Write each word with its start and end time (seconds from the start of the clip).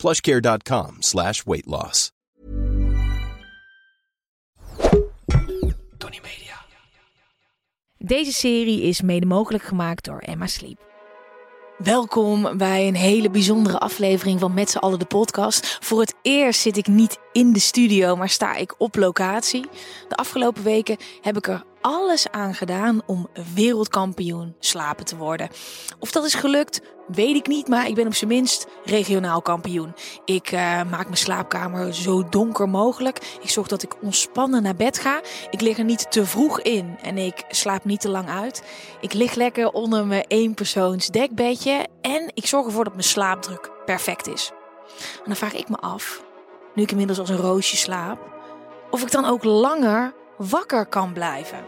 plushcare.com 0.00 0.96
slash 1.02 1.44
weight 1.44 1.66
loss. 1.66 2.10
Tony 5.98 6.20
Media. 6.22 6.56
Deze 7.98 8.32
serie 8.32 8.82
is 8.82 9.00
mede 9.00 9.26
mogelijk 9.26 9.64
gemaakt 9.64 10.04
door 10.04 10.18
Emma 10.18 10.46
Sleep. 10.46 10.78
Welkom 11.78 12.56
bij 12.56 12.88
een 12.88 12.94
hele 12.94 13.30
bijzondere 13.30 13.78
aflevering 13.78 14.40
van 14.40 14.54
Met 14.54 14.70
z'n 14.70 14.78
allen 14.78 14.98
de 14.98 15.04
podcast. 15.04 15.78
Voor 15.80 16.00
het 16.00 16.14
eerst 16.22 16.60
zit 16.60 16.76
ik 16.76 16.86
niet 16.86 17.18
in 17.32 17.52
de 17.52 17.60
studio, 17.60 18.16
maar 18.16 18.28
sta 18.28 18.56
ik 18.56 18.74
op 18.78 18.96
locatie. 18.96 19.66
De 20.08 20.14
afgelopen 20.14 20.62
weken 20.62 20.96
heb 21.20 21.36
ik 21.36 21.48
er 21.48 21.64
alles 21.80 22.30
aan 22.30 22.54
gedaan 22.54 23.02
om 23.06 23.28
wereldkampioen 23.54 24.54
slapen 24.58 25.04
te 25.04 25.16
worden. 25.16 25.48
Of 25.98 26.10
dat 26.10 26.24
is 26.24 26.34
gelukt, 26.34 26.80
weet 27.06 27.36
ik 27.36 27.46
niet, 27.46 27.68
maar 27.68 27.88
ik 27.88 27.94
ben 27.94 28.06
op 28.06 28.14
zijn 28.14 28.30
minst 28.30 28.66
regionaal 28.84 29.42
kampioen. 29.42 29.94
Ik 30.24 30.52
uh, 30.52 30.60
maak 30.60 31.04
mijn 31.04 31.16
slaapkamer 31.16 31.94
zo 31.94 32.28
donker 32.28 32.68
mogelijk. 32.68 33.38
Ik 33.40 33.50
zorg 33.50 33.66
dat 33.66 33.82
ik 33.82 34.02
ontspannen 34.02 34.62
naar 34.62 34.76
bed 34.76 34.98
ga. 34.98 35.20
Ik 35.50 35.60
lig 35.60 35.78
er 35.78 35.84
niet 35.84 36.10
te 36.10 36.26
vroeg 36.26 36.60
in 36.60 36.98
en 37.02 37.18
ik 37.18 37.44
slaap 37.48 37.84
niet 37.84 38.00
te 38.00 38.08
lang 38.08 38.28
uit. 38.28 38.62
Ik 39.00 39.12
lig 39.12 39.34
lekker 39.34 39.70
onder 39.70 40.06
mijn 40.06 40.24
eenpersoons 40.28 41.08
dekbedje 41.08 41.86
en 42.00 42.30
ik 42.34 42.46
zorg 42.46 42.66
ervoor 42.66 42.84
dat 42.84 42.92
mijn 42.92 43.04
slaapdruk 43.04 43.70
perfect 43.84 44.28
is. 44.28 44.50
En 45.00 45.24
dan 45.24 45.36
vraag 45.36 45.54
ik 45.54 45.68
me 45.68 45.76
af, 45.76 46.24
nu 46.74 46.82
ik 46.82 46.90
inmiddels 46.90 47.18
als 47.18 47.28
een 47.28 47.36
roosje 47.36 47.76
slaap, 47.76 48.18
of 48.90 49.02
ik 49.02 49.10
dan 49.10 49.24
ook 49.24 49.44
langer 49.44 50.14
wakker 50.48 50.86
kan 50.86 51.12
blijven. 51.12 51.58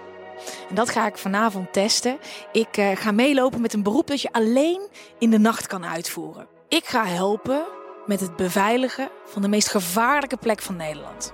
En 0.69 0.75
dat 0.75 0.91
ga 0.91 1.06
ik 1.06 1.17
vanavond 1.17 1.73
testen. 1.73 2.19
Ik 2.53 2.77
uh, 2.77 2.91
ga 2.95 3.12
meelopen 3.12 3.61
met 3.61 3.73
een 3.73 3.83
beroep 3.83 4.06
dat 4.06 4.20
je 4.20 4.33
alleen 4.33 4.89
in 5.19 5.31
de 5.31 5.39
nacht 5.39 5.67
kan 5.67 5.84
uitvoeren. 5.84 6.47
Ik 6.69 6.84
ga 6.84 7.05
helpen 7.05 7.64
met 8.06 8.20
het 8.20 8.37
beveiligen 8.37 9.09
van 9.27 9.42
de 9.42 9.48
meest 9.48 9.69
gevaarlijke 9.69 10.37
plek 10.37 10.61
van 10.62 10.77
Nederland. 10.77 11.33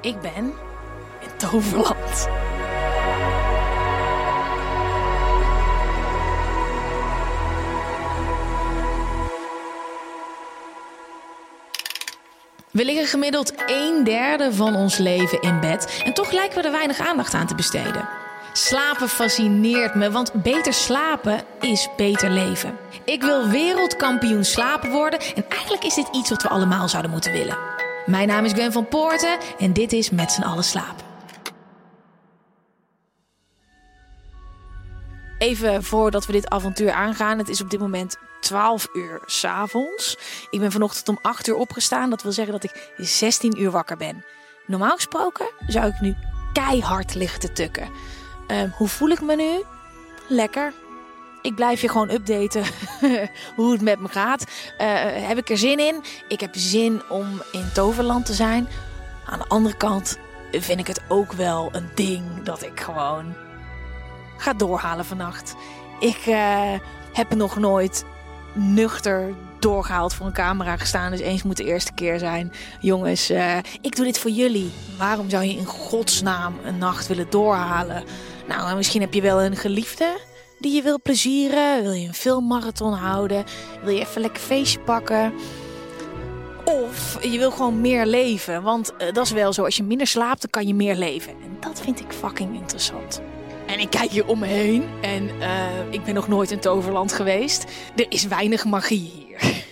Ik 0.00 0.20
ben 0.20 0.44
in 1.20 1.36
Toverland. 1.36 2.28
We 12.76 12.84
liggen 12.84 13.06
gemiddeld 13.06 13.52
een 13.66 14.04
derde 14.04 14.52
van 14.52 14.74
ons 14.74 14.96
leven 14.98 15.40
in 15.40 15.60
bed 15.60 16.00
en 16.04 16.14
toch 16.14 16.32
lijken 16.32 16.58
we 16.58 16.66
er 16.66 16.72
weinig 16.72 16.98
aandacht 16.98 17.34
aan 17.34 17.46
te 17.46 17.54
besteden. 17.54 18.08
Slapen 18.52 19.08
fascineert 19.08 19.94
me, 19.94 20.10
want 20.10 20.32
beter 20.32 20.72
slapen 20.72 21.40
is 21.60 21.88
beter 21.96 22.30
leven. 22.30 22.78
Ik 23.04 23.22
wil 23.22 23.48
wereldkampioen 23.48 24.44
slapen 24.44 24.90
worden 24.90 25.20
en 25.20 25.44
eigenlijk 25.48 25.84
is 25.84 25.94
dit 25.94 26.08
iets 26.12 26.30
wat 26.30 26.42
we 26.42 26.48
allemaal 26.48 26.88
zouden 26.88 27.10
moeten 27.10 27.32
willen. 27.32 27.58
Mijn 28.06 28.28
naam 28.28 28.44
is 28.44 28.52
Gwen 28.52 28.72
van 28.72 28.88
Poorten 28.88 29.38
en 29.58 29.72
dit 29.72 29.92
is 29.92 30.10
Met 30.10 30.32
z'n 30.32 30.42
allen 30.42 30.64
slapen. 30.64 31.05
Even 35.38 35.84
voordat 35.84 36.26
we 36.26 36.32
dit 36.32 36.48
avontuur 36.48 36.92
aangaan, 36.92 37.38
het 37.38 37.48
is 37.48 37.60
op 37.60 37.70
dit 37.70 37.80
moment 37.80 38.16
12 38.40 38.88
uur 38.92 39.20
s'avonds. 39.24 40.16
Ik 40.50 40.60
ben 40.60 40.72
vanochtend 40.72 41.08
om 41.08 41.18
8 41.22 41.46
uur 41.48 41.54
opgestaan. 41.54 42.10
Dat 42.10 42.22
wil 42.22 42.32
zeggen 42.32 42.52
dat 42.52 42.64
ik 42.64 42.90
16 42.96 43.60
uur 43.60 43.70
wakker 43.70 43.96
ben. 43.96 44.24
Normaal 44.66 44.94
gesproken 44.94 45.46
zou 45.66 45.86
ik 45.86 46.00
nu 46.00 46.14
keihard 46.52 47.14
liggen 47.14 47.40
te 47.40 47.52
tukken. 47.52 47.88
Um, 48.48 48.72
hoe 48.76 48.88
voel 48.88 49.08
ik 49.08 49.20
me 49.20 49.36
nu? 49.36 49.62
Lekker. 50.28 50.72
Ik 51.42 51.54
blijf 51.54 51.80
je 51.80 51.88
gewoon 51.88 52.10
updaten 52.10 52.64
hoe 53.56 53.72
het 53.72 53.80
met 53.80 54.00
me 54.00 54.08
gaat. 54.08 54.44
Uh, 54.78 54.86
heb 55.28 55.38
ik 55.38 55.50
er 55.50 55.58
zin 55.58 55.78
in? 55.78 56.02
Ik 56.28 56.40
heb 56.40 56.54
zin 56.54 57.02
om 57.08 57.42
in 57.52 57.72
Toverland 57.74 58.26
te 58.26 58.34
zijn. 58.34 58.68
Aan 59.26 59.38
de 59.38 59.48
andere 59.48 59.76
kant 59.76 60.18
vind 60.50 60.80
ik 60.80 60.86
het 60.86 61.00
ook 61.08 61.32
wel 61.32 61.68
een 61.72 61.90
ding 61.94 62.42
dat 62.42 62.62
ik 62.62 62.80
gewoon 62.80 63.45
ga 64.36 64.52
doorhalen 64.52 65.04
vannacht. 65.04 65.54
Ik 66.00 66.26
uh, 66.26 66.72
heb 67.12 67.34
nog 67.34 67.58
nooit 67.58 68.04
nuchter 68.52 69.34
doorgehaald 69.58 70.14
voor 70.14 70.26
een 70.26 70.32
camera 70.32 70.76
gestaan. 70.76 71.10
Dus 71.10 71.20
eens 71.20 71.42
moet 71.42 71.56
de 71.56 71.64
eerste 71.64 71.92
keer 71.94 72.18
zijn. 72.18 72.52
Jongens, 72.80 73.30
uh, 73.30 73.56
ik 73.80 73.96
doe 73.96 74.04
dit 74.04 74.18
voor 74.18 74.30
jullie. 74.30 74.70
Waarom 74.98 75.30
zou 75.30 75.44
je 75.44 75.56
in 75.56 75.64
godsnaam 75.64 76.54
een 76.64 76.78
nacht 76.78 77.06
willen 77.06 77.30
doorhalen? 77.30 78.04
Nou, 78.48 78.76
misschien 78.76 79.00
heb 79.00 79.14
je 79.14 79.20
wel 79.20 79.42
een 79.42 79.56
geliefde 79.56 80.18
die 80.58 80.74
je 80.74 80.82
wil 80.82 81.00
plezieren. 81.02 81.82
Wil 81.82 81.92
je 81.92 82.06
een 82.06 82.14
filmmarathon 82.14 82.92
houden? 82.92 83.44
Wil 83.82 83.94
je 83.94 84.00
even 84.00 84.20
lekker 84.20 84.42
feestje 84.42 84.80
pakken? 84.80 85.32
Of 86.64 87.18
je 87.22 87.38
wil 87.38 87.50
gewoon 87.50 87.80
meer 87.80 88.06
leven. 88.06 88.62
Want 88.62 88.92
uh, 88.92 89.12
dat 89.12 89.24
is 89.24 89.32
wel 89.32 89.52
zo. 89.52 89.64
Als 89.64 89.76
je 89.76 89.82
minder 89.82 90.06
slaapt, 90.06 90.40
dan 90.40 90.50
kan 90.50 90.66
je 90.66 90.74
meer 90.74 90.96
leven. 90.96 91.32
En 91.32 91.56
dat 91.60 91.80
vind 91.80 92.00
ik 92.00 92.12
fucking 92.12 92.54
interessant. 92.54 93.20
En 93.66 93.80
ik 93.80 93.90
kijk 93.90 94.10
hier 94.10 94.26
om 94.26 94.38
me 94.38 94.46
heen 94.46 95.02
en 95.02 95.28
uh, 95.28 95.92
ik 95.92 96.04
ben 96.04 96.14
nog 96.14 96.28
nooit 96.28 96.50
in 96.50 96.60
Toverland 96.60 97.12
geweest. 97.12 97.64
Er 97.96 98.06
is 98.08 98.26
weinig 98.26 98.64
magie 98.64 98.98
hier. 98.98 99.64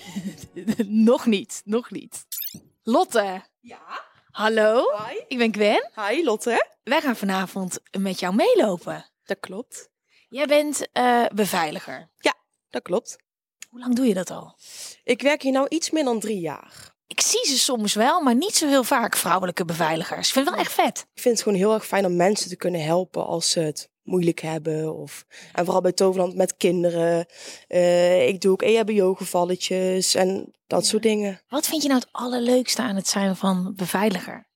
nog 1.09 1.27
niet, 1.27 1.63
nog 1.65 1.91
niet. 1.91 2.27
Lotte. 2.83 3.43
Ja? 3.61 4.05
Hallo. 4.31 4.85
Hi. 4.97 5.19
Ik 5.29 5.39
ben 5.39 5.55
Gwen. 5.55 5.91
Hi 5.95 6.25
Lotte. 6.25 6.67
Wij 6.83 7.01
gaan 7.01 7.17
vanavond 7.17 7.79
met 7.99 8.21
jou 8.21 8.35
meelopen. 8.35 9.11
Dat 9.25 9.41
klopt. 9.41 9.89
Jij 10.29 10.47
bent 10.47 10.89
uh, 10.93 11.27
beveiliger. 11.35 12.11
Ja, 12.19 12.35
dat 12.71 12.83
klopt. 12.83 13.17
Hoe 13.69 13.81
lang 13.81 13.95
doe 13.95 14.07
je 14.07 14.15
dat 14.15 14.31
al? 14.31 14.59
Ik 15.05 15.23
werk 15.23 15.43
hier 15.43 15.53
nou 15.53 15.67
iets 15.69 15.91
meer 15.91 16.05
dan 16.05 16.21
drie 16.21 16.41
jaar. 16.41 16.94
Ik 17.07 17.21
zie 17.21 17.47
ze 17.47 17.59
soms 17.59 17.95
wel, 17.95 18.21
maar 18.21 18.35
niet 18.35 18.55
zo 18.55 18.69
heel 18.69 18.85
vaak 18.85 19.17
vrouwelijke 19.17 19.65
beveiligers. 19.65 20.27
Ik 20.27 20.33
vind 20.33 20.47
het 20.47 20.55
wel 20.55 20.65
echt 20.65 20.75
vet. 20.75 21.07
Ik 21.15 21.23
vind 21.23 21.35
het 21.35 21.43
gewoon 21.43 21.59
heel 21.59 21.75
erg 21.75 21.87
fijn 21.87 22.07
om 22.07 22.17
mensen 22.17 22.49
te 22.49 22.57
kunnen 22.57 22.85
helpen 22.85 23.27
als 23.27 23.51
ze 23.51 23.61
het 23.61 23.91
moeilijk 24.03 24.41
hebben. 24.41 24.95
Of, 24.95 25.25
en 25.53 25.65
vooral 25.65 25.83
bij 25.83 25.93
Toverland 25.93 26.35
met 26.35 26.57
kinderen. 26.57 27.27
Uh, 27.69 28.29
ik 28.29 28.41
doe 28.41 28.53
ook 28.53 28.63
EHBO-gevalletjes 28.63 30.15
en 30.15 30.55
dat 30.67 30.87
soort 30.87 31.03
dingen. 31.03 31.41
Wat 31.49 31.67
vind 31.67 31.83
je 31.83 31.89
nou 31.89 32.01
het 32.01 32.13
allerleukste 32.13 32.83
aan 32.83 32.97
het 32.97 33.09
zijn 33.09 33.37
van 33.37 33.73
beveiliger? 33.77 34.47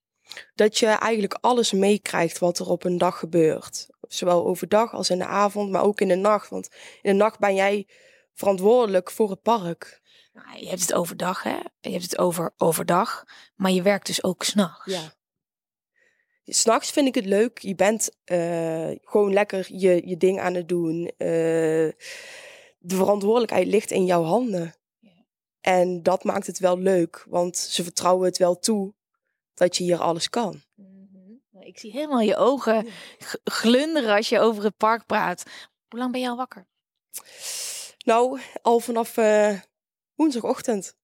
Dat 0.54 0.78
je 0.78 0.86
eigenlijk 0.86 1.38
alles 1.40 1.72
meekrijgt 1.72 2.38
wat 2.38 2.58
er 2.58 2.68
op 2.68 2.84
een 2.84 2.98
dag 2.98 3.18
gebeurt. 3.18 3.86
Zowel 4.00 4.46
overdag 4.46 4.92
als 4.92 5.10
in 5.10 5.18
de 5.18 5.26
avond, 5.26 5.70
maar 5.70 5.82
ook 5.82 6.00
in 6.00 6.08
de 6.08 6.14
nacht. 6.14 6.48
Want 6.48 6.68
in 7.02 7.10
de 7.12 7.16
nacht 7.18 7.38
ben 7.38 7.54
jij 7.54 7.86
verantwoordelijk 8.34 9.10
voor 9.10 9.30
het 9.30 9.42
park. 9.42 10.00
Nou, 10.44 10.58
je 10.58 10.68
hebt 10.68 10.80
het 10.80 10.94
overdag, 10.94 11.42
hè? 11.42 11.58
Je 11.80 11.90
hebt 11.90 12.02
het 12.02 12.18
over 12.18 12.54
overdag, 12.56 13.24
maar 13.56 13.70
je 13.70 13.82
werkt 13.82 14.06
dus 14.06 14.22
ook 14.22 14.42
s'nachts. 14.42 14.92
Ja. 14.92 15.12
S'nachts 16.44 16.90
vind 16.90 17.06
ik 17.06 17.14
het 17.14 17.26
leuk. 17.26 17.58
Je 17.58 17.74
bent 17.74 18.10
uh, 18.24 18.90
gewoon 19.02 19.32
lekker 19.32 19.66
je, 19.72 20.08
je 20.08 20.16
ding 20.16 20.40
aan 20.40 20.54
het 20.54 20.68
doen. 20.68 21.00
Uh, 21.02 21.08
de 22.78 22.96
verantwoordelijkheid 22.96 23.66
ligt 23.66 23.90
in 23.90 24.04
jouw 24.04 24.22
handen. 24.22 24.74
Ja. 24.98 25.26
En 25.60 26.02
dat 26.02 26.24
maakt 26.24 26.46
het 26.46 26.58
wel 26.58 26.78
leuk, 26.78 27.24
want 27.28 27.56
ze 27.56 27.82
vertrouwen 27.82 28.26
het 28.26 28.38
wel 28.38 28.58
toe 28.58 28.94
dat 29.54 29.76
je 29.76 29.84
hier 29.84 29.98
alles 29.98 30.30
kan. 30.30 30.62
Mm 30.74 31.08
-hmm. 31.12 31.62
Ik 31.62 31.78
zie 31.78 31.92
helemaal 31.92 32.20
je 32.20 32.36
ogen 32.36 32.86
glunderen 33.44 34.16
als 34.16 34.28
je 34.28 34.40
over 34.40 34.64
het 34.64 34.76
park 34.76 35.06
praat. 35.06 35.42
Hoe 35.88 35.98
lang 35.98 36.12
ben 36.12 36.20
je 36.20 36.28
al 36.28 36.36
wakker? 36.36 36.66
Nou, 38.04 38.40
al 38.62 38.80
vanaf 38.80 39.16
uh, 39.16 39.60
woensdagochtend. 40.18 40.96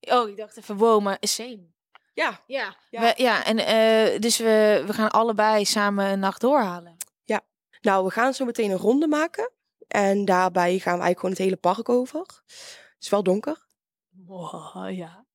Oh, 0.00 0.28
ik 0.28 0.36
dacht 0.36 0.56
even, 0.56 0.76
wow, 0.76 1.02
maar 1.02 1.16
same. 1.20 1.70
Ja. 2.14 2.42
Ja, 2.46 2.76
ja. 2.90 3.00
We, 3.00 3.22
ja 3.22 3.44
en 3.44 3.58
uh, 3.58 4.20
dus 4.20 4.38
we, 4.38 4.82
we 4.86 4.92
gaan 4.92 5.10
allebei 5.10 5.64
samen 5.64 6.06
een 6.06 6.18
nacht 6.18 6.40
doorhalen. 6.40 6.96
Ja. 7.24 7.40
Nou, 7.80 8.04
we 8.04 8.10
gaan 8.10 8.34
zo 8.34 8.44
meteen 8.44 8.70
een 8.70 8.76
ronde 8.76 9.06
maken. 9.06 9.50
En 9.88 10.24
daarbij 10.24 10.78
gaan 10.78 10.98
we 10.98 11.02
eigenlijk 11.02 11.18
gewoon 11.18 11.34
het 11.34 11.44
hele 11.44 11.56
park 11.56 11.88
over. 11.88 12.20
Het 12.20 12.96
is 12.98 13.08
wel 13.08 13.22
donker. 13.22 13.66
Wow, 14.08 14.90
ja. 14.90 15.26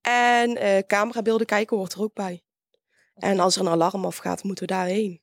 En 0.00 0.62
uh, 0.62 0.78
camerabeelden 0.78 1.46
kijken 1.46 1.76
hoort 1.76 1.92
er 1.92 2.02
ook 2.02 2.14
bij. 2.14 2.44
En 3.14 3.40
als 3.40 3.56
er 3.56 3.60
een 3.60 3.68
alarm 3.68 4.04
afgaat, 4.04 4.42
moeten 4.42 4.66
we 4.66 4.72
daarheen. 4.72 5.22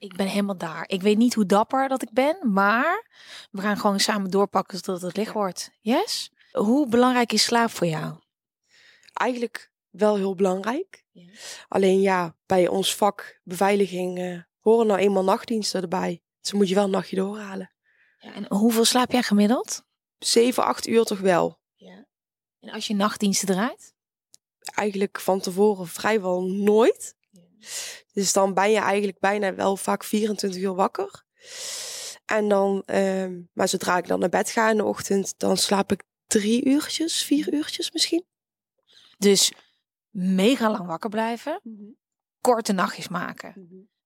Ik 0.00 0.16
ben 0.16 0.26
helemaal 0.26 0.56
daar. 0.56 0.84
Ik 0.86 1.02
weet 1.02 1.18
niet 1.18 1.34
hoe 1.34 1.46
dapper 1.46 1.88
dat 1.88 2.02
ik 2.02 2.12
ben, 2.12 2.52
maar 2.52 3.10
we 3.50 3.60
gaan 3.60 3.78
gewoon 3.78 4.00
samen 4.00 4.30
doorpakken 4.30 4.78
zodat 4.78 5.02
het 5.02 5.16
licht 5.16 5.32
wordt. 5.32 5.70
Yes? 5.80 6.32
Hoe 6.52 6.88
belangrijk 6.88 7.32
is 7.32 7.42
slaap 7.42 7.70
voor 7.70 7.86
jou? 7.86 8.14
eigenlijk 9.20 9.72
wel 9.90 10.16
heel 10.16 10.34
belangrijk. 10.34 11.04
Ja. 11.10 11.30
Alleen 11.68 12.00
ja, 12.00 12.36
bij 12.46 12.68
ons 12.68 12.94
vak 12.94 13.40
beveiliging 13.42 14.18
eh, 14.18 14.38
horen 14.58 14.86
nou 14.86 15.00
eenmaal 15.00 15.24
nachtdiensten 15.24 15.82
erbij. 15.82 16.22
Dus 16.40 16.52
moet 16.52 16.68
je 16.68 16.74
wel 16.74 16.84
een 16.84 16.90
nachtje 16.90 17.16
doorhalen. 17.16 17.72
Ja, 18.18 18.34
en 18.34 18.46
hoeveel 18.48 18.84
slaap 18.84 19.12
jij 19.12 19.22
gemiddeld? 19.22 19.84
7, 20.18 20.64
8 20.64 20.86
uur 20.86 21.04
toch 21.04 21.20
wel. 21.20 21.58
Ja. 21.74 22.06
En 22.60 22.70
als 22.70 22.86
je 22.86 22.94
nachtdiensten 22.94 23.48
draait? 23.48 23.94
Eigenlijk 24.74 25.20
van 25.20 25.40
tevoren 25.40 25.86
vrijwel 25.86 26.42
nooit. 26.42 27.14
Dus 28.12 28.32
dan 28.32 28.54
ben 28.54 28.70
je 28.70 28.78
eigenlijk 28.78 29.18
bijna 29.18 29.54
wel 29.54 29.76
vaak 29.76 30.04
24 30.04 30.62
uur 30.62 30.74
wakker. 30.74 31.24
En 32.24 32.48
dan, 32.48 32.82
ehm, 32.86 33.40
maar 33.52 33.68
zodra 33.68 33.96
ik 33.96 34.06
dan 34.06 34.20
naar 34.20 34.28
bed 34.28 34.50
ga 34.50 34.70
in 34.70 34.76
de 34.76 34.84
ochtend, 34.84 35.34
dan 35.38 35.56
slaap 35.56 35.92
ik 35.92 36.02
drie 36.26 36.64
uurtjes, 36.64 37.22
vier 37.22 37.52
uurtjes 37.52 37.92
misschien. 37.92 38.24
Dus 39.18 39.52
mega 40.10 40.70
lang 40.70 40.86
wakker 40.86 41.10
blijven, 41.10 41.60
korte 42.40 42.72
nachtjes 42.72 43.08
maken. 43.08 43.54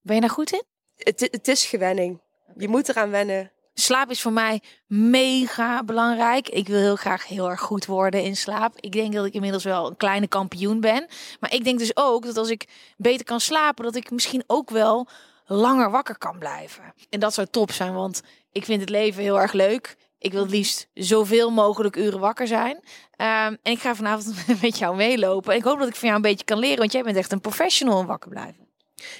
Ben 0.01 0.15
je 0.15 0.21
daar 0.21 0.29
goed 0.29 0.51
in? 0.51 0.63
Het, 0.95 1.19
het 1.19 1.47
is 1.47 1.65
gewenning. 1.65 2.21
Je 2.57 2.67
moet 2.67 2.89
eraan 2.89 3.09
wennen. 3.09 3.51
Slaap 3.77 4.09
is 4.09 4.21
voor 4.21 4.33
mij 4.33 4.61
mega 4.87 5.83
belangrijk. 5.83 6.49
Ik 6.49 6.67
wil 6.67 6.79
heel 6.79 6.95
graag 6.95 7.27
heel 7.27 7.49
erg 7.49 7.61
goed 7.61 7.85
worden 7.85 8.23
in 8.23 8.35
slaap. 8.35 8.73
Ik 8.79 8.91
denk 8.91 9.13
dat 9.13 9.25
ik 9.25 9.33
inmiddels 9.33 9.63
wel 9.63 9.87
een 9.87 9.97
kleine 9.97 10.27
kampioen 10.27 10.79
ben. 10.79 11.07
Maar 11.39 11.53
ik 11.53 11.63
denk 11.63 11.79
dus 11.79 11.95
ook 11.95 12.25
dat 12.25 12.37
als 12.37 12.49
ik 12.49 12.67
beter 12.97 13.25
kan 13.25 13.39
slapen, 13.39 13.83
dat 13.83 13.95
ik 13.95 14.11
misschien 14.11 14.43
ook 14.47 14.69
wel 14.69 15.07
langer 15.45 15.91
wakker 15.91 16.17
kan 16.17 16.39
blijven. 16.39 16.93
En 17.09 17.19
dat 17.19 17.33
zou 17.33 17.47
top 17.51 17.71
zijn, 17.71 17.93
want 17.93 18.21
ik 18.51 18.65
vind 18.65 18.81
het 18.81 18.89
leven 18.89 19.23
heel 19.23 19.39
erg 19.39 19.53
leuk. 19.53 19.95
Ik 20.19 20.31
wil 20.31 20.45
liefst 20.45 20.87
zoveel 20.93 21.51
mogelijk 21.51 21.95
uren 21.95 22.19
wakker 22.19 22.47
zijn. 22.47 22.79
Ehm, 23.15 23.55
en 23.61 23.71
ik 23.71 23.79
ga 23.79 23.95
vanavond 23.95 24.35
met 24.61 24.77
jou 24.77 24.95
meelopen. 24.95 25.51
En 25.51 25.57
ik 25.57 25.63
hoop 25.63 25.79
dat 25.79 25.87
ik 25.87 25.95
van 25.95 26.07
jou 26.07 26.15
een 26.15 26.29
beetje 26.29 26.45
kan 26.45 26.59
leren, 26.59 26.77
want 26.77 26.91
jij 26.91 27.03
bent 27.03 27.17
echt 27.17 27.31
een 27.31 27.41
professional 27.41 27.99
in 27.99 28.05
wakker 28.05 28.29
blijven. 28.29 28.67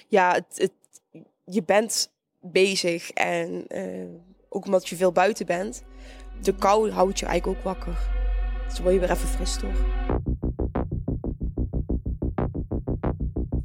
Ja, 0.08 0.34
het, 0.54 0.72
je 1.46 1.64
bent 1.64 2.10
bezig 2.40 3.10
en 3.10 3.68
eh, 3.68 4.06
ook 4.56 4.66
omdat 4.66 4.90
je 4.90 4.96
veel 4.96 5.12
buiten 5.12 5.46
bent. 5.46 5.84
De 6.42 6.56
kou 6.56 6.92
houdt 6.92 7.20
je 7.20 7.26
eigenlijk 7.26 7.58
ook 7.58 7.64
wakker. 7.64 7.98
Dus 8.66 8.74
dan 8.74 8.82
word 8.82 8.94
je 8.94 9.00
weer 9.00 9.12
even 9.12 9.28
fris 9.28 9.60
door. 9.60 9.74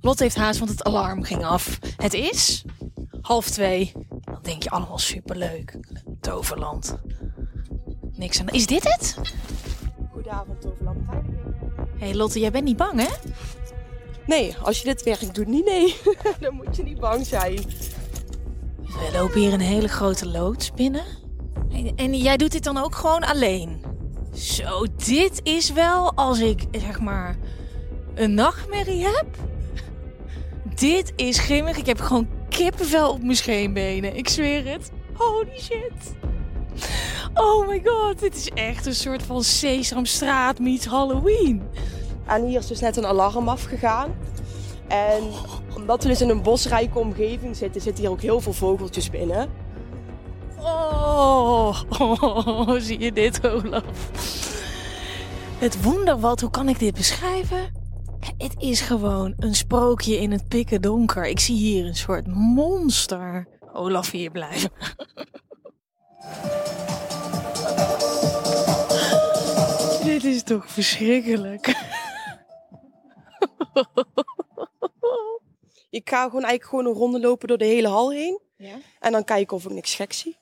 Lot 0.00 0.18
heeft 0.18 0.36
haast, 0.36 0.58
want 0.58 0.70
het 0.70 0.84
alarm 0.84 1.22
ging 1.22 1.44
af. 1.44 1.78
Het 1.96 2.14
is 2.14 2.64
half 3.20 3.50
twee. 3.50 3.92
Dan 4.24 4.42
denk 4.42 4.62
je 4.62 4.70
allemaal 4.70 4.98
superleuk. 4.98 5.78
Toverland. 6.20 6.98
Niks 8.12 8.40
aan. 8.40 8.48
Is 8.48 8.66
dit 8.66 8.84
het? 8.84 9.16
Goedenavond, 10.12 10.60
Toverland. 10.60 10.98
Hé 11.98 12.06
hey 12.06 12.14
Lotte, 12.14 12.40
jij 12.40 12.50
bent 12.50 12.64
niet 12.64 12.76
bang 12.76 13.00
hè? 13.00 13.08
Nee, 14.26 14.56
als 14.62 14.78
je 14.78 14.84
dit 14.84 15.02
werk 15.02 15.34
doet, 15.34 15.46
niet 15.46 15.64
nee. 15.64 15.96
dan 16.40 16.54
moet 16.54 16.76
je 16.76 16.82
niet 16.82 17.00
bang 17.00 17.26
zijn. 17.26 17.58
We 18.92 19.10
lopen 19.12 19.40
hier 19.40 19.52
een 19.52 19.60
hele 19.60 19.88
grote 19.88 20.28
loods 20.28 20.72
binnen. 20.72 21.04
En, 21.72 21.92
en 21.96 22.14
jij 22.14 22.36
doet 22.36 22.52
dit 22.52 22.64
dan 22.64 22.76
ook 22.76 22.94
gewoon 22.94 23.24
alleen? 23.24 23.84
Zo, 24.34 24.86
dit 24.96 25.40
is 25.42 25.72
wel 25.72 26.14
als 26.14 26.40
ik 26.40 26.64
zeg 26.70 27.00
maar 27.00 27.36
een 28.14 28.34
nachtmerrie 28.34 29.04
heb. 29.04 29.26
Dit 30.74 31.12
is 31.16 31.38
grimmig. 31.38 31.76
Ik 31.76 31.86
heb 31.86 32.00
gewoon 32.00 32.28
kippenvel 32.48 33.10
op 33.10 33.22
mijn 33.22 33.36
scheenbenen. 33.36 34.16
Ik 34.16 34.28
zweer 34.28 34.66
het. 34.66 34.90
Holy 35.14 35.58
shit. 35.58 36.14
Oh 37.34 37.68
my 37.68 37.82
god, 37.84 38.18
dit 38.18 38.36
is 38.36 38.48
echt 38.48 38.86
een 38.86 38.94
soort 38.94 39.22
van 39.22 39.42
Sesamstraat 39.42 40.58
meets 40.58 40.86
Halloween. 40.86 41.62
En 42.26 42.46
hier 42.46 42.58
is 42.58 42.66
dus 42.66 42.80
net 42.80 42.96
een 42.96 43.06
alarm 43.06 43.48
afgegaan. 43.48 44.16
En 44.88 45.22
omdat 45.90 46.04
we 46.04 46.10
dus 46.10 46.22
in 46.22 46.28
een 46.28 46.42
bosrijke 46.42 46.98
omgeving 46.98 47.56
zitten, 47.56 47.80
zitten 47.80 48.02
hier 48.02 48.12
ook 48.12 48.20
heel 48.20 48.40
veel 48.40 48.52
vogeltjes 48.52 49.10
binnen. 49.10 49.48
Oh, 50.58 51.80
oh, 51.98 52.74
zie 52.78 52.98
je 53.00 53.12
dit, 53.12 53.46
Olaf? 53.46 54.10
Het 55.58 55.82
wonderwad, 55.82 56.40
hoe 56.40 56.50
kan 56.50 56.68
ik 56.68 56.78
dit 56.78 56.94
beschrijven? 56.94 57.72
Het 58.38 58.54
is 58.58 58.80
gewoon 58.80 59.34
een 59.38 59.54
sprookje 59.54 60.20
in 60.20 60.32
het 60.32 60.48
pikken 60.48 60.82
donker. 60.82 61.26
Ik 61.26 61.40
zie 61.40 61.56
hier 61.56 61.86
een 61.86 61.96
soort 61.96 62.26
monster. 62.26 63.48
Olaf, 63.72 64.10
hier 64.10 64.30
blijven. 64.30 64.70
dit 70.04 70.24
is 70.24 70.42
toch 70.42 70.70
verschrikkelijk. 70.70 71.74
Ik 75.90 76.08
ga 76.08 76.22
gewoon 76.24 76.44
eigenlijk 76.44 76.64
gewoon 76.64 76.86
een 76.86 77.00
ronde 77.00 77.20
lopen 77.20 77.48
door 77.48 77.58
de 77.58 77.64
hele 77.64 77.88
hal 77.88 78.10
heen. 78.10 78.40
Ja? 78.56 78.76
En 79.00 79.12
dan 79.12 79.24
kijken 79.24 79.56
of 79.56 79.64
ik 79.64 79.70
niks 79.70 79.94
gek 79.94 80.12
zie. 80.12 80.38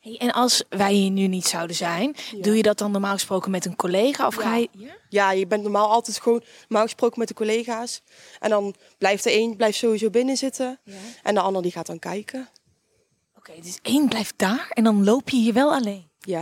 Hey, 0.00 0.16
en 0.18 0.32
als 0.32 0.64
wij 0.68 0.92
hier 0.92 1.10
nu 1.10 1.26
niet 1.26 1.46
zouden 1.46 1.76
zijn, 1.76 2.14
Ja. 2.32 2.42
doe 2.42 2.56
je 2.56 2.62
dat 2.62 2.78
dan 2.78 2.90
normaal 2.90 3.12
gesproken 3.12 3.50
met 3.50 3.64
een 3.64 3.76
collega? 3.76 4.26
Of 4.26 4.36
Ja. 4.36 4.42
ga 4.42 4.56
je... 4.56 4.68
Ja? 5.08 5.30
Je 5.30 5.46
bent 5.46 5.62
normaal 5.62 5.88
altijd 5.90 6.20
gewoon 6.20 6.42
normaal 6.60 6.82
gesproken 6.82 7.18
met 7.18 7.28
de 7.28 7.34
collega's. 7.34 8.02
En 8.40 8.50
dan 8.50 8.74
blijft 8.98 9.24
er 9.24 9.32
één 9.32 9.56
blijft 9.56 9.78
sowieso 9.78 10.10
binnen 10.10 10.36
zitten. 10.36 10.80
Ja. 10.84 10.94
En 11.22 11.34
de 11.34 11.40
ander 11.40 11.62
die 11.62 11.72
gaat 11.72 11.86
dan 11.86 11.98
kijken. 11.98 12.48
Oké, 13.36 13.52
dus 13.62 13.78
één 13.82 14.08
blijft 14.08 14.34
daar 14.38 14.66
en 14.70 14.84
dan 14.84 15.04
loop 15.04 15.28
je 15.30 15.36
hier 15.36 15.52
wel 15.52 15.72
alleen. 15.72 16.08
Ja. 16.20 16.40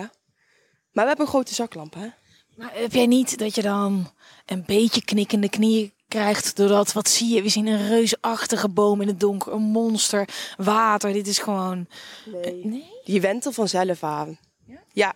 Maar 0.92 1.02
we 1.04 1.08
hebben 1.08 1.20
een 1.26 1.32
grote 1.32 1.54
zaklamp, 1.54 1.94
hè? 1.94 2.08
Maar 2.56 2.70
heb 2.74 2.92
jij 2.92 3.06
niet 3.06 3.38
dat 3.38 3.54
je 3.54 3.62
dan 3.62 4.10
een 4.46 4.64
beetje 4.66 5.04
knikkende 5.04 5.48
knieën 5.48 5.92
krijgt 6.10 6.56
doordat, 6.56 6.92
wat 6.92 7.08
zie 7.08 7.34
je? 7.34 7.42
We 7.42 7.48
zien 7.48 7.66
een 7.66 7.88
reusachtige 7.88 8.68
boom 8.68 9.00
in 9.00 9.08
het 9.08 9.20
donker, 9.20 9.52
een 9.52 9.62
monster, 9.62 10.28
water. 10.56 11.12
Dit 11.12 11.26
is 11.26 11.38
gewoon... 11.38 11.86
Nee. 12.24 12.64
Nee? 12.64 12.90
Je 13.04 13.20
went 13.20 13.44
er 13.44 13.52
vanzelf 13.52 14.02
aan. 14.02 14.38
Ja? 14.66 14.82
Ja. 14.92 15.12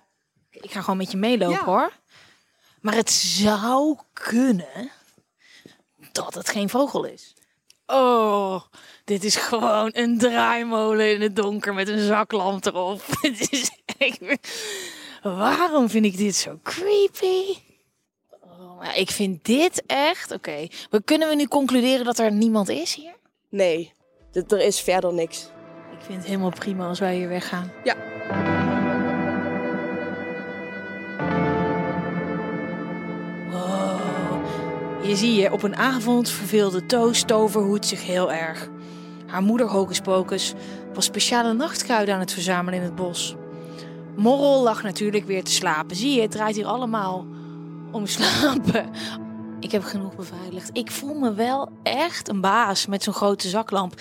Ik 0.50 0.70
ga 0.70 0.80
gewoon 0.80 0.96
met 0.96 1.10
je 1.10 1.16
meelopen 1.16 1.56
Ja. 1.56 1.64
hoor. 1.64 1.92
Maar 2.80 2.94
het 2.94 3.10
zou 3.10 3.96
kunnen 4.12 4.90
dat 6.12 6.34
het 6.34 6.48
geen 6.48 6.68
vogel 6.68 7.04
is. 7.04 7.34
Oh, 7.86 8.62
dit 9.04 9.24
is 9.24 9.36
gewoon 9.36 9.90
een 9.92 10.18
draaimolen 10.18 11.10
in 11.14 11.20
het 11.20 11.36
donker 11.36 11.74
met 11.74 11.88
een 11.88 12.06
zaklamp 12.06 12.64
erop. 12.66 13.02
Het 13.20 13.52
is 13.52 13.70
echt... 13.98 14.20
Waarom 15.22 15.90
vind 15.90 16.04
ik 16.04 16.16
dit 16.16 16.36
zo 16.36 16.58
creepy? 16.62 17.58
Ik 18.94 19.10
vind 19.10 19.44
dit 19.44 19.82
echt... 19.86 20.32
Oké, 20.32 20.66
maar 20.90 21.02
kunnen 21.02 21.28
we 21.28 21.34
nu 21.34 21.46
concluderen 21.46 22.04
dat 22.04 22.18
er 22.18 22.32
niemand 22.32 22.68
is 22.68 22.94
hier? 22.94 23.14
Nee. 23.48 23.92
Er 24.32 24.60
is 24.60 24.80
verder 24.80 25.14
niks. 25.14 25.50
Ik 25.92 26.00
vind 26.00 26.18
het 26.18 26.26
helemaal 26.26 26.50
prima 26.50 26.88
als 26.88 26.98
wij 26.98 27.14
hier 27.16 27.28
weggaan. 27.28 27.72
Ja. 27.84 27.94
Wow. 33.50 34.00
Je 35.06 35.16
zie 35.16 35.34
je, 35.34 35.52
op 35.52 35.62
een 35.62 35.76
avond 35.76 36.30
verveelde 36.30 36.86
Toos 36.86 37.22
Toverhoed 37.22 37.86
zich 37.86 38.06
heel 38.06 38.32
erg. 38.32 38.68
Haar 39.26 39.42
moeder 39.42 39.66
Hocus 39.66 40.00
Pocus 40.00 40.54
was 40.94 41.04
speciale 41.04 41.52
nachtkruiden 41.52 42.14
aan 42.14 42.20
het 42.20 42.32
verzamelen 42.32 42.78
in 42.78 42.84
het 42.84 42.94
bos. 42.94 43.34
Morrel 44.16 44.62
lag 44.62 44.82
natuurlijk 44.82 45.26
weer 45.26 45.44
te 45.44 45.52
slapen. 45.52 45.96
Zie 45.96 46.14
je, 46.14 46.20
het 46.20 46.30
draait 46.30 46.56
hier 46.56 46.66
allemaal 46.66 47.26
om 47.94 48.06
slapen. 48.06 48.90
Ik 49.60 49.72
heb 49.72 49.82
genoeg 49.82 50.16
beveiligd. 50.16 50.70
Ik 50.72 50.90
voel 50.90 51.14
me 51.14 51.34
wel 51.34 51.68
echt 51.82 52.28
een 52.28 52.40
baas 52.40 52.86
met 52.86 53.02
zo'n 53.02 53.14
grote 53.14 53.48
zaklamp. 53.48 53.94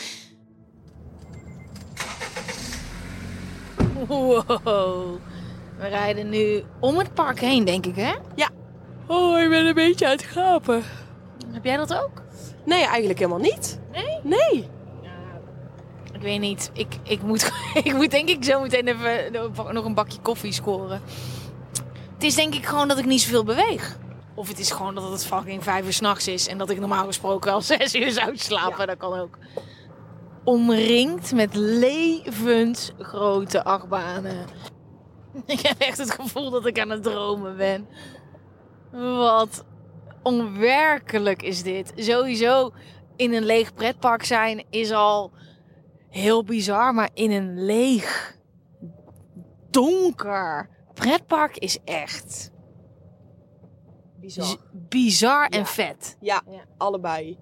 Wow. 4.07 5.19
We 5.77 5.87
rijden 5.87 6.29
nu 6.29 6.63
om 6.79 6.97
het 6.97 7.13
park 7.13 7.39
heen, 7.39 7.65
denk 7.65 7.85
ik, 7.85 7.95
hè? 7.95 8.13
Ja. 8.35 8.49
Oh, 9.07 9.41
ik 9.41 9.49
ben 9.49 9.65
een 9.65 9.73
beetje 9.73 10.05
aan 10.05 10.11
het 10.11 10.23
gapen. 10.23 10.83
Heb 11.51 11.63
jij 11.63 11.77
dat 11.77 11.93
ook? 11.93 12.21
Nee, 12.65 12.85
eigenlijk 12.85 13.19
helemaal 13.19 13.39
niet. 13.39 13.79
Nee? 13.91 14.19
Nee. 14.23 14.67
Ik 16.13 16.21
weet 16.21 16.39
niet. 16.39 16.69
Ik, 16.73 16.97
ik, 17.03 17.21
moet, 17.21 17.51
ik 17.83 17.93
moet 17.93 18.11
denk 18.11 18.29
ik 18.29 18.43
zo 18.43 18.61
meteen 18.61 18.87
even 18.87 19.73
nog 19.73 19.85
een 19.85 19.93
bakje 19.93 20.19
koffie 20.21 20.51
scoren. 20.51 21.01
Het 22.23 22.31
is 22.31 22.37
denk 22.37 22.55
ik 22.55 22.65
gewoon 22.65 22.87
dat 22.87 22.97
ik 22.97 23.05
niet 23.05 23.21
zoveel 23.21 23.43
beweeg. 23.43 23.97
Of 24.35 24.47
het 24.47 24.59
is 24.59 24.71
gewoon 24.71 24.95
dat 24.95 25.11
het 25.11 25.25
fucking 25.25 25.63
vijf 25.63 25.85
uur 25.85 25.93
s'nachts 25.93 26.27
is. 26.27 26.47
En 26.47 26.57
dat 26.57 26.69
ik 26.69 26.79
normaal 26.79 27.05
gesproken 27.05 27.51
al 27.51 27.61
zes 27.71 27.95
uur 27.95 28.11
zou 28.11 28.37
slapen. 28.37 28.79
Ja. 28.79 28.85
Dat 28.85 28.97
kan 28.97 29.19
ook. 29.19 29.37
Omringd 30.43 31.33
met 31.33 31.55
levensgrote 31.55 33.63
achtbanen. 33.63 34.45
Ik 35.45 35.59
heb 35.59 35.79
echt 35.79 35.97
het 35.97 36.11
gevoel 36.11 36.49
dat 36.49 36.65
ik 36.65 36.79
aan 36.79 36.89
het 36.89 37.03
dromen 37.03 37.57
ben. 37.57 37.87
Wat 39.17 39.65
onwerkelijk 40.21 41.41
is 41.41 41.63
dit. 41.63 41.91
Sowieso 41.95 42.71
in 43.15 43.33
een 43.33 43.45
leeg 43.45 43.73
pretpark 43.73 44.23
zijn 44.23 44.65
is 44.69 44.91
al 44.91 45.31
heel 46.09 46.43
bizar. 46.43 46.93
Maar 46.93 47.09
in 47.13 47.31
een 47.31 47.65
leeg, 47.65 48.37
donker 49.69 50.71
pretpark 50.93 51.57
is 51.57 51.77
echt 51.85 52.51
Bizar. 54.19 54.57
bizar 54.71 55.45
en 55.47 55.59
Ja. 55.59 55.65
vet. 55.65 56.17
Ja, 56.19 56.41
Ja. 56.49 56.61
allebei. 56.77 57.37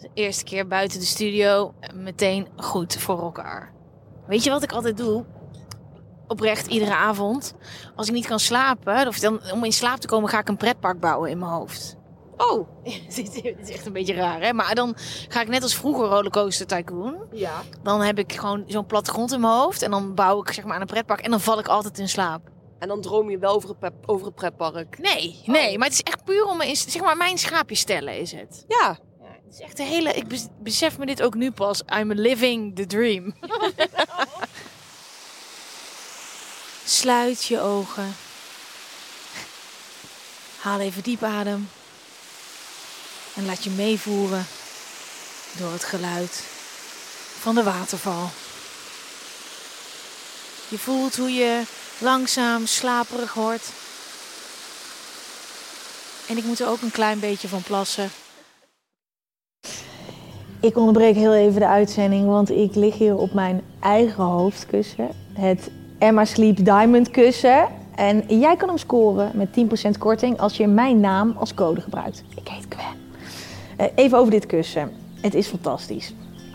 De 0.00 0.10
eerste 0.14 0.44
keer 0.44 0.66
buiten 0.66 0.98
de 1.00 1.04
studio, 1.06 1.74
meteen 1.94 2.48
goed 2.56 2.96
voor 2.96 3.20
elkaar. 3.20 3.72
Weet 4.26 4.44
je 4.44 4.50
wat 4.50 4.62
ik 4.62 4.72
altijd 4.72 4.96
doe? 4.96 5.24
Oprecht, 6.26 6.66
iedere 6.66 6.94
avond. 6.94 7.54
Als 7.96 8.08
ik 8.08 8.14
niet 8.14 8.26
kan 8.26 8.38
slapen, 8.38 9.06
of 9.08 9.18
dan, 9.18 9.40
om 9.52 9.64
in 9.64 9.72
slaap 9.72 9.98
te 9.98 10.06
komen, 10.06 10.28
ga 10.28 10.38
ik 10.38 10.48
een 10.48 10.56
pretpark 10.56 11.00
bouwen 11.00 11.30
in 11.30 11.38
mijn 11.38 11.50
hoofd. 11.50 11.96
Oh, 12.36 12.68
Dit 13.14 13.58
is 13.60 13.70
echt 13.70 13.86
een 13.86 13.92
beetje 13.92 14.14
raar, 14.14 14.40
hè? 14.42 14.52
Maar 14.52 14.74
dan 14.74 14.94
ga 15.28 15.40
ik 15.40 15.48
net 15.48 15.62
als 15.62 15.74
vroeger 15.76 16.06
Rollercoaster 16.06 16.66
Tycoon. 16.66 17.16
ja. 17.32 17.62
Dan 17.82 18.00
heb 18.00 18.18
ik 18.18 18.32
gewoon 18.32 18.64
zo'n 18.66 18.86
plattegrond 18.86 19.32
in 19.32 19.40
mijn 19.40 19.52
hoofd. 19.52 19.82
En 19.82 19.90
dan 19.90 20.14
bouw 20.14 20.40
ik 20.40 20.52
zeg 20.52 20.64
maar 20.64 20.74
aan 20.74 20.80
een 20.80 20.86
pretpark. 20.86 21.20
En 21.20 21.30
dan 21.30 21.40
val 21.40 21.58
ik 21.58 21.68
altijd 21.68 21.98
in 21.98 22.08
slaap. 22.08 22.50
En 22.84 22.90
dan 22.90 23.00
droom 23.00 23.30
je 23.30 23.38
wel 23.38 23.54
over 23.54 23.68
het, 23.68 23.78
pep- 23.78 24.08
over 24.08 24.26
het 24.26 24.34
pretpark. 24.34 24.98
Nee, 24.98 25.40
nee. 25.46 25.78
Maar 25.78 25.86
het 25.88 25.96
is 25.96 26.02
echt 26.02 26.24
puur 26.24 26.44
om 26.44 26.56
me 26.56 26.66
in, 26.66 26.76
zeg 26.76 27.02
maar, 27.02 27.16
mijn 27.16 27.38
schaapje 27.38 27.74
stellen 27.74 28.18
is 28.18 28.32
het. 28.32 28.64
Ja. 28.68 28.98
Ja, 29.20 29.26
het 29.44 29.52
is 29.54 29.60
echt 29.60 29.78
een 29.78 29.86
hele... 29.86 30.12
Ik 30.12 30.28
bes- 30.28 30.46
besef 30.58 30.98
me 30.98 31.06
dit 31.06 31.22
ook 31.22 31.34
nu 31.34 31.50
pas. 31.50 31.82
I'm 31.98 32.12
living 32.12 32.76
the 32.76 32.86
dream. 32.86 33.34
Sluit 36.84 37.44
je 37.44 37.60
ogen. 37.60 38.16
Haal 40.60 40.80
even 40.80 41.02
diep 41.02 41.22
adem. 41.22 41.68
En 43.34 43.46
laat 43.46 43.64
je 43.64 43.70
meevoeren 43.70 44.46
door 45.58 45.72
het 45.72 45.84
geluid 45.84 46.42
van 47.40 47.54
de 47.54 47.62
waterval. 47.62 48.30
Je 50.68 50.78
voelt 50.78 51.16
hoe 51.16 51.30
je 51.32 51.62
langzaam 51.98 52.66
slaperig 52.66 53.34
wordt. 53.34 53.72
En 56.28 56.36
ik 56.36 56.44
moet 56.44 56.60
er 56.60 56.68
ook 56.68 56.82
een 56.82 56.90
klein 56.90 57.20
beetje 57.20 57.48
van 57.48 57.62
plassen. 57.62 58.10
Ik 60.60 60.76
onderbreek 60.76 61.14
heel 61.14 61.34
even 61.34 61.60
de 61.60 61.66
uitzending, 61.66 62.26
want 62.26 62.50
ik 62.50 62.74
lig 62.74 62.98
hier 62.98 63.16
op 63.16 63.32
mijn 63.32 63.62
eigen 63.80 64.24
hoofdkussen. 64.24 65.08
Het 65.32 65.70
Emma 65.98 66.24
Sleep 66.24 66.64
Diamond 66.64 67.10
kussen. 67.10 67.68
En 67.94 68.38
jij 68.40 68.56
kan 68.56 68.68
hem 68.68 68.78
scoren 68.78 69.30
met 69.34 69.48
10% 69.94 69.98
korting 69.98 70.38
als 70.38 70.56
je 70.56 70.66
mijn 70.66 71.00
naam 71.00 71.34
als 71.38 71.54
code 71.54 71.80
gebruikt. 71.80 72.22
Ik 72.36 72.48
heet 72.48 72.66
Gwen. 72.68 73.02
Eh, 73.76 73.86
Even 73.94 74.18
over 74.18 74.30
dit 74.30 74.46
kussen. 74.46 74.92
Het 75.20 75.34
is 75.34 75.46
fantastisch. 75.46 76.12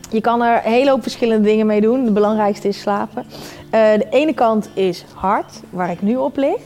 Je 0.09 0.21
kan 0.21 0.41
er 0.41 0.65
een 0.65 0.71
hele 0.71 0.89
hoop 0.89 1.01
verschillende 1.01 1.47
dingen 1.47 1.65
mee 1.65 1.81
doen. 1.81 2.05
De 2.05 2.11
belangrijkste 2.11 2.67
is 2.67 2.79
slapen. 2.79 3.25
Eh, 3.69 3.93
de 3.93 4.07
ene 4.09 4.33
kant 4.33 4.69
is 4.73 5.05
hard, 5.15 5.61
waar 5.69 5.91
ik 5.91 6.01
nu 6.01 6.15
op 6.15 6.37
lig. 6.37 6.61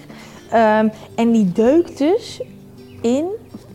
Ehm, 0.52 0.88
en 1.16 1.32
die 1.32 1.52
deukt 1.52 1.98
dus 1.98 2.42
in. 3.02 3.26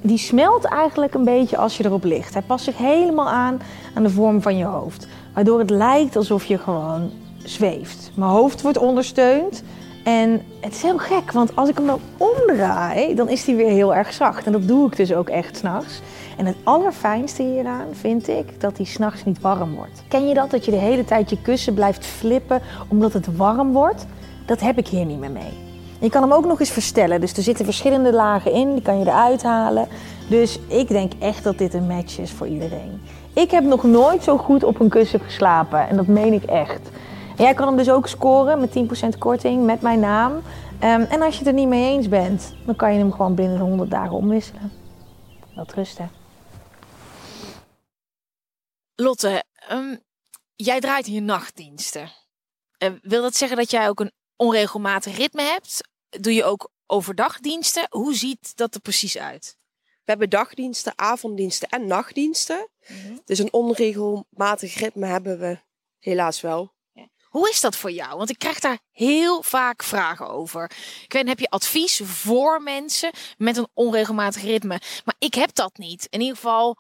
Die 0.01 0.19
smelt 0.19 0.65
eigenlijk 0.65 1.15
een 1.15 1.25
beetje 1.25 1.57
als 1.57 1.77
je 1.77 1.85
erop 1.85 2.05
ligt. 2.05 2.33
Hij 2.33 2.43
past 2.43 2.65
zich 2.65 2.77
helemaal 2.77 3.29
aan 3.29 3.61
aan 3.95 4.03
de 4.03 4.11
vorm 4.11 4.43
van 4.43 4.57
je 4.57 4.65
hoofd. 4.65 5.07
Waardoor 5.35 5.59
het 5.59 5.71
lijkt 5.71 6.17
alsof 6.17 6.45
je 6.45 6.59
gewoon 6.59 7.11
zweeft. 7.37 8.11
Mijn 8.15 8.31
hoofd 8.31 8.63
wordt 8.63 8.79
ondersteund. 8.79 9.63
En 10.05 10.43
het 10.61 10.75
is 10.75 10.83
heel 10.83 10.99
gek, 10.99 11.33
want 11.33 11.57
als 11.57 11.69
ik 11.69 11.77
hem 11.77 11.87
dan 11.87 12.01
omdraai, 12.17 13.15
dan 13.15 13.29
is 13.29 13.47
hij 13.47 13.57
weer 13.57 13.71
heel 13.71 13.95
erg 13.95 14.13
zacht. 14.13 14.47
En 14.47 14.53
dat 14.53 14.69
doe 14.69 14.87
ik 14.87 14.97
dus 14.97 15.13
ook 15.13 15.29
echt 15.29 15.57
s'nachts. 15.57 16.01
En 16.39 16.47
het 16.47 16.57
allerfijnste 16.63 17.43
hieraan 17.43 17.87
vind 17.93 18.29
ik 18.29 18.61
dat 18.61 18.77
hij 18.77 18.87
s'nachts 18.87 19.25
niet 19.25 19.41
warm 19.41 19.75
wordt. 19.75 20.03
Ken 20.09 20.29
je 20.29 20.35
dat? 20.35 20.51
Dat 20.51 20.65
je 20.65 20.71
de 20.71 20.77
hele 20.77 21.05
tijd 21.05 21.31
je 21.31 21.43
kussen 21.43 21.75
blijft 21.75 22.07
flippen 22.07 22.61
omdat 22.89 23.13
het 23.13 23.37
warm 23.37 23.73
wordt? 23.73 24.07
Dat 24.47 24.61
heb 24.61 24.79
ik 24.79 24.89
hier 24.89 25.05
niet 25.05 25.19
meer 25.19 25.31
mee. 25.31 25.53
Je 26.01 26.11
kan 26.11 26.23
hem 26.23 26.33
ook 26.33 26.47
nog 26.47 26.61
eens 26.61 26.71
verstellen. 26.71 27.21
Dus 27.21 27.33
er 27.33 27.43
zitten 27.43 27.65
verschillende 27.65 28.13
lagen 28.13 28.53
in, 28.53 28.73
die 28.73 28.83
kan 28.83 28.99
je 28.99 29.05
eruit 29.05 29.43
halen. 29.43 29.89
Dus 30.29 30.59
ik 30.67 30.89
denk 30.89 31.13
echt 31.19 31.45
dat 31.45 31.59
dit 31.59 31.75
een 31.75 31.87
match 31.87 32.19
is 32.19 32.31
voor 32.31 32.47
iedereen. 32.47 33.01
Ik 33.33 33.51
heb 33.51 33.65
nog 33.65 33.83
nooit 33.83 34.23
zo 34.23 34.37
goed 34.37 34.65
op 34.65 34.81
een 34.81 34.89
kussen 34.89 35.21
geslapen. 35.21 35.89
En 35.89 35.97
dat 35.97 36.07
meen 36.07 36.33
ik 36.33 36.45
echt. 36.45 36.91
En 37.37 37.45
jij 37.45 37.55
kan 37.55 37.67
hem 37.67 37.77
dus 37.77 37.91
ook 37.91 38.07
scoren 38.07 38.61
met 38.61 38.71
10% 39.15 39.19
korting 39.19 39.65
met 39.65 39.81
mijn 39.81 40.01
naam. 40.01 40.33
Ehm, 40.79 41.01
en 41.01 41.23
als 41.23 41.33
je 41.33 41.39
het 41.39 41.49
er 41.49 41.55
niet 41.55 41.69
mee 41.69 41.93
eens 41.93 42.09
bent, 42.09 42.55
dan 42.67 42.77
kan 42.77 42.93
je 42.93 42.99
hem 42.99 43.13
gewoon 43.13 43.35
binnen 43.35 43.57
de 43.59 43.65
100 43.65 43.91
dagen 43.91 44.17
omwisselen. 44.17 44.73
Wat 45.55 45.73
rusten. 45.73 46.18
Lotte, 49.01 49.45
ehm, 49.55 49.97
jij 50.57 50.81
draait 50.81 51.07
hier 51.07 51.23
nachtdiensten. 51.23 52.13
Eh, 52.79 52.93
wil 53.03 53.23
dat 53.23 53.37
zeggen 53.37 53.57
dat 53.57 53.71
jij 53.71 53.89
ook 53.89 54.01
een 54.01 54.13
onregelmatig 54.37 55.17
ritme 55.17 55.43
hebt? 55.43 55.81
Doe 56.09 56.35
je 56.35 56.45
ook 56.45 56.71
overdag 56.87 57.41
diensten? 57.41 57.87
Hoe 57.91 58.15
ziet 58.15 58.57
dat 58.57 58.75
er 58.75 58.81
precies 58.81 59.19
uit? 59.19 59.57
We 59.85 60.05
hebben 60.05 60.31
dagdiensten, 60.31 60.99
avonddiensten 60.99 61.69
en 61.69 61.87
nachtdiensten. 61.87 62.69
Dus 63.25 63.39
een 63.39 63.53
onregelmatig 63.53 64.75
ritme 64.75 65.07
hebben 65.07 65.39
we 65.39 65.59
helaas 65.99 66.41
wel. 66.41 66.75
Hoe 67.29 67.49
is 67.49 67.61
dat 67.61 67.77
voor 67.77 67.91
jou? 67.91 68.17
Want 68.17 68.31
ik 68.31 68.39
krijg 68.39 68.61
daar 68.61 68.79
heel 68.91 69.43
vaak 69.43 69.83
vragen 69.83 70.29
over. 70.29 70.71
Ik 71.05 71.13
weet, 71.13 71.29
heb 71.29 71.39
je 71.39 71.51
advies 71.51 72.01
voor 72.05 72.63
mensen 72.63 73.11
met 73.37 73.57
een 73.57 73.69
onregelmatig 73.75 74.43
ritme? 74.43 74.81
Maar 75.05 75.15
ik 75.19 75.35
heb 75.35 75.55
dat 75.55 75.77
niet. 75.77 76.07
In 76.11 76.21
ieder 76.21 76.37
geval, 76.37 76.79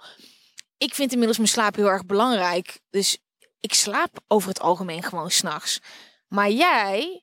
ik 0.78 0.94
vind 0.94 1.10
inmiddels 1.10 1.38
mijn 1.38 1.50
slaap 1.50 1.74
heel 1.74 1.90
erg 1.90 2.06
belangrijk. 2.06 2.80
Dus 2.90 3.18
ik 3.60 3.74
slaap 3.74 4.20
over 4.26 4.48
het 4.48 4.60
algemeen 4.60 5.02
gewoon 5.02 5.30
s'nachts. 5.30 5.80
Maar 6.28 6.50
jij 6.50 7.22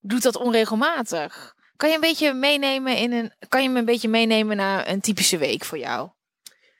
doet 0.00 0.22
dat 0.22 0.36
onregelmatig. 0.36 1.54
Kan 1.76 1.88
je 1.88 1.94
een 1.94 2.00
beetje 2.00 2.32
meenemen 2.32 2.96
in 2.96 3.12
een. 3.12 3.32
Kan 3.48 3.62
je 3.62 3.68
me 3.68 3.78
een 3.78 3.84
beetje 3.84 4.08
meenemen 4.08 4.56
naar 4.56 4.88
een 4.88 5.00
typische 5.00 5.38
week 5.38 5.64
voor 5.64 5.78
jou? 5.78 6.10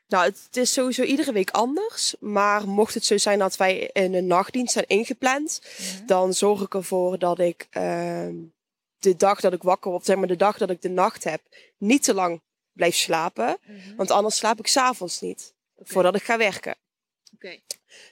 Nou, 0.08 0.24
het 0.24 0.56
is 0.56 0.72
sowieso 0.72 1.02
iedere 1.02 1.32
week 1.32 1.50
anders. 1.50 2.14
Maar 2.20 2.68
mocht 2.68 2.94
het 2.94 3.04
zo 3.04 3.18
zijn 3.18 3.38
dat 3.38 3.56
wij 3.56 3.90
in 3.92 4.14
een 4.14 4.26
nachtdienst 4.26 4.72
zijn 4.72 4.86
ingepland, 4.86 5.60
dan 6.06 6.34
zorg 6.34 6.60
ik 6.60 6.74
ervoor 6.74 7.18
dat 7.18 7.38
ik 7.38 7.66
ehm, 7.70 8.34
de 8.98 9.16
dag 9.16 9.40
dat 9.40 9.52
ik 9.52 9.62
wakker 9.62 9.90
word, 9.90 10.04
zeg 10.04 10.16
maar 10.16 10.26
de 10.26 10.36
dag 10.36 10.58
dat 10.58 10.70
ik 10.70 10.82
de 10.82 10.88
nacht 10.88 11.24
heb, 11.24 11.40
niet 11.78 12.02
te 12.02 12.14
lang 12.14 12.42
blijf 12.72 12.94
slapen. 12.94 13.58
Want 13.96 14.10
anders 14.10 14.36
slaap 14.36 14.58
ik 14.58 14.66
s'avonds 14.66 15.20
niet, 15.20 15.53
voordat 15.76 16.14
ik 16.14 16.22
ga 16.22 16.38
werken. 16.38 16.76
Oké. 17.34 17.60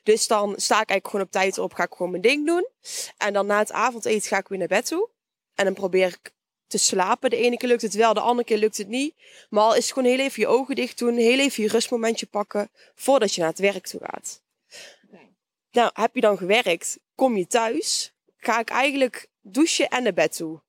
Dus 0.03 0.27
dan 0.27 0.55
sta 0.57 0.81
ik 0.81 0.89
eigenlijk 0.89 1.07
gewoon 1.07 1.25
op 1.25 1.31
tijd 1.31 1.59
op, 1.59 1.73
ga 1.73 1.83
ik 1.83 1.93
gewoon 1.93 2.11
mijn 2.11 2.23
ding 2.23 2.47
doen. 2.47 2.69
En 3.17 3.33
dan 3.33 3.47
na 3.47 3.59
het 3.59 3.73
avondeten 3.73 4.29
ga 4.29 4.39
ik 4.39 4.49
weer 4.49 4.59
naar 4.59 4.69
bed 4.69 4.87
toe. 4.87 5.09
En 5.55 5.65
dan 5.65 5.75
probeer 5.75 6.07
ik 6.07 6.33
te 6.67 6.79
slapen. 6.79 7.31
De 7.31 7.37
ene 7.37 7.57
keer 7.57 7.69
lukt 7.69 7.83
het 7.83 7.95
wel, 7.95 8.15
de 8.15 8.21
andere 8.21 8.49
keer 8.49 8.59
lukt 8.59 8.77
het 8.77 8.89
niet. 8.89 9.15
Maar 9.51 9.63
al 9.63 9.75
is 9.75 9.85
het 9.85 9.93
gewoon 9.93 10.09
heel 10.09 10.19
even 10.19 10.43
je 10.43 10.49
ogen 10.49 10.75
dicht 10.75 10.99
doen, 10.99 11.17
heel 11.17 11.39
even 11.39 11.63
je 11.63 11.69
rustmomentje 11.69 12.27
pakken 12.27 12.71
voordat 12.95 13.35
je 13.35 13.41
naar 13.41 13.51
het 13.51 13.59
werk 13.59 13.87
toe 13.87 14.01
gaat. 14.05 14.43
Nou, 15.71 15.91
heb 15.93 16.15
je 16.15 16.21
dan 16.21 16.37
gewerkt, 16.37 16.99
kom 17.15 17.37
je 17.37 17.47
thuis, 17.47 18.13
ga 18.37 18.61
ik 18.61 18.71
eigenlijk 18.71 19.29
douchen 19.41 19.89
en 19.89 20.03
naar 20.03 20.13
bed 20.13 20.37
toe. 20.37 20.61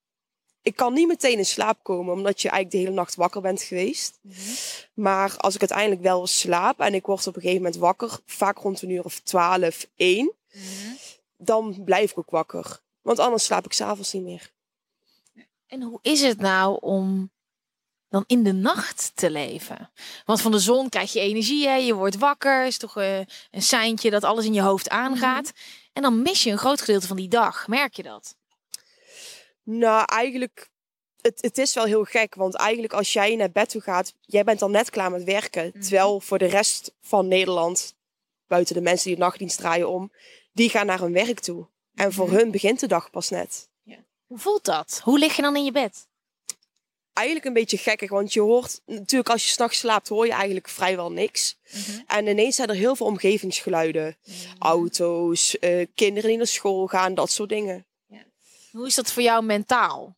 Ik 0.64 0.76
kan 0.76 0.94
niet 0.94 1.08
meteen 1.08 1.38
in 1.38 1.46
slaap 1.46 1.80
komen, 1.82 2.14
omdat 2.14 2.42
je 2.42 2.50
eigenlijk 2.50 2.72
de 2.72 2.90
hele 2.90 3.02
nacht 3.02 3.16
wakker 3.16 3.42
bent 3.42 3.62
geweest. 3.62 4.20
Maar 4.94 5.38
als 5.38 5.56
ik 5.56 5.60
uiteindelijk 5.60 6.02
wel 6.02 6.28
slaap 6.28 6.80
en 6.80 6.94
ik 6.94 7.06
word 7.06 7.28
op 7.28 7.36
een 7.36 7.42
gegeven 7.42 7.64
moment 7.64 7.82
wakker, 7.82 8.20
vaak 8.26 8.58
rond 8.58 8.82
een 8.82 8.90
uur 8.90 9.04
of 9.04 9.20
12, 9.20 9.88
1, 9.96 10.34
dan 11.38 11.82
blijf 11.84 12.12
ik 12.12 12.18
ook 12.18 12.30
wakker. 12.30 12.82
Want 13.02 13.20
anders 13.20 13.44
slaap 13.44 13.66
ik 13.66 13.74
s'avonds 13.74 14.14
niet 14.14 14.24
meer. 14.24 14.52
En 15.68 15.82
hoe 15.82 16.00
is 16.02 16.22
het 16.22 16.40
nou 16.40 16.78
om 16.82 17.32
dan 18.10 18.24
in 18.28 18.44
de 18.44 18.54
nacht 18.54 19.12
te 19.16 19.32
leven? 19.32 19.92
Want 20.26 20.42
van 20.42 20.52
de 20.52 20.60
zon 20.60 20.90
krijg 20.90 21.14
je 21.14 21.20
energie, 21.20 21.68
hè? 21.68 21.76
je 21.76 21.94
wordt 21.94 22.18
wakker, 22.18 22.66
is 22.66 22.78
toch 22.78 22.98
eh, 22.98 23.20
een 23.52 23.62
seintje 23.62 24.10
dat 24.10 24.24
alles 24.24 24.46
in 24.46 24.54
je 24.54 24.62
hoofd 24.62 24.90
aangaat. 24.90 25.52
En 25.94 26.02
dan 26.02 26.22
mis 26.22 26.44
je 26.44 26.52
een 26.52 26.58
groot 26.58 26.80
gedeelte 26.80 27.08
van 27.08 27.18
die 27.18 27.28
dag. 27.28 27.68
Merk 27.68 27.96
je 27.96 28.04
dat? 28.04 28.36
Nou, 29.64 30.04
eigenlijk, 30.06 30.70
het, 31.22 31.42
het 31.42 31.58
is 31.58 31.74
wel 31.74 31.86
heel 31.86 32.04
gek. 32.04 32.36
Want 32.36 32.56
eigenlijk 32.56 32.94
als 32.94 33.14
jij 33.14 33.36
naar 33.36 33.52
bed 33.52 33.70
toe 33.70 33.82
gaat, 33.82 34.14
jij 34.22 34.44
bent 34.44 34.60
dan 34.60 34.72
net 34.72 34.90
klaar 34.90 35.12
met 35.12 35.24
werken. 35.24 35.72
Terwijl 35.72 36.20
voor 36.20 36.38
de 36.38 36.46
rest 36.46 36.94
van 37.02 37.28
Nederland, 37.28 37.96
buiten 38.48 38.76
de 38.76 38.82
mensen 38.82 39.04
die 39.04 39.14
het 39.14 39.24
nachtdienst 39.24 39.58
draaien 39.58 39.90
om, 39.90 40.12
die 40.52 40.70
gaan 40.70 40.86
naar 40.86 41.00
hun 41.00 41.14
werk 41.14 41.40
toe. 41.40 41.68
En 41.96 42.14
voor 42.14 42.32
hun 42.32 42.52
begint 42.52 42.80
de 42.80 42.88
dag 42.88 43.10
pas 43.10 43.30
net. 43.30 43.68
Hoe 44.34 44.42
voelt 44.42 44.66
dat? 44.66 45.02
Hoe 45.04 45.20
lig 45.20 45.36
je 45.36 45.42
dan 45.42 45.56
in 45.56 45.64
je 45.64 45.72
bed? 45.72 46.08
Eigenlijk 47.14 47.48
een 47.48 47.54
beetje 47.54 47.78
gekkig, 47.78 48.10
want 48.10 48.34
je 48.34 48.42
hoort 48.42 48.82
natuurlijk 48.86 49.30
als 49.30 49.46
je 49.46 49.52
s'nachts 49.52 49.78
slaapt, 49.78 50.08
hoor 50.08 50.26
je 50.26 50.32
eigenlijk 50.32 50.70
vrijwel 50.70 51.12
niks. 51.12 51.58
En 52.08 52.28
ineens 52.28 52.56
zijn 52.56 52.70
er 52.70 52.76
heel 52.76 52.96
veel 52.96 53.06
omgevingsgeluiden. 53.06 54.18
Auto's, 54.60 55.60
eh, 55.60 55.88
kinderen 55.96 56.30
die 56.30 56.38
naar 56.38 56.48
school 56.48 56.88
gaan, 56.88 57.14
dat 57.14 57.32
soort 57.32 57.50
dingen. 57.50 57.86
Hoe 58.74 58.88
is 58.88 58.96
dat 58.96 59.12
voor 59.12 59.24
jou 59.24 59.44
mentaal? 59.44 60.16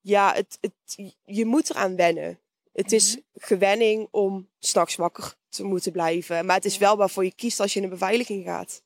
Ja, 0.00 0.32
het, 0.34 0.58
het, 0.60 1.12
je 1.24 1.44
moet 1.44 1.70
eraan 1.70 1.96
wennen. 1.96 2.40
Het 2.72 2.92
is 2.92 3.18
gewenning 3.34 4.08
om 4.10 4.48
s'nachts 4.58 4.96
wakker 4.96 5.34
te 5.48 5.64
moeten 5.64 5.92
blijven. 5.92 6.46
Maar 6.46 6.56
het 6.56 6.64
is 6.64 6.78
wel 6.78 6.96
waarvoor 6.96 7.24
je 7.24 7.34
kiest 7.34 7.60
als 7.60 7.72
je 7.72 7.78
in 7.78 7.84
een 7.84 7.90
beveiliging 7.90 8.44
gaat. 8.44 8.82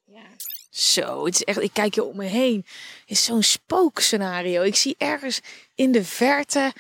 Zo, 0.71 1.25
het 1.25 1.35
is 1.35 1.45
echt, 1.45 1.63
ik 1.63 1.73
kijk 1.73 1.95
hier 1.95 2.05
om 2.05 2.17
me 2.17 2.25
heen. 2.25 2.67
Het 3.01 3.11
is 3.11 3.25
zo'n 3.25 3.43
spookscenario. 3.43 4.63
Ik 4.63 4.77
zie 4.77 4.95
ergens 4.99 5.41
in 5.75 5.93
de 5.93 6.05
verte 6.05 6.73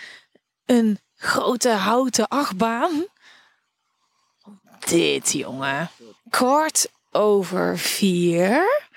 een 0.64 0.99
grote 1.14 1.70
houten 1.70 2.28
achtbaan. 2.28 3.06
Dit, 4.88 5.32
jongen. 5.32 5.90
Kwart 6.30 6.90
over 7.11 7.78
vier. 7.78 8.88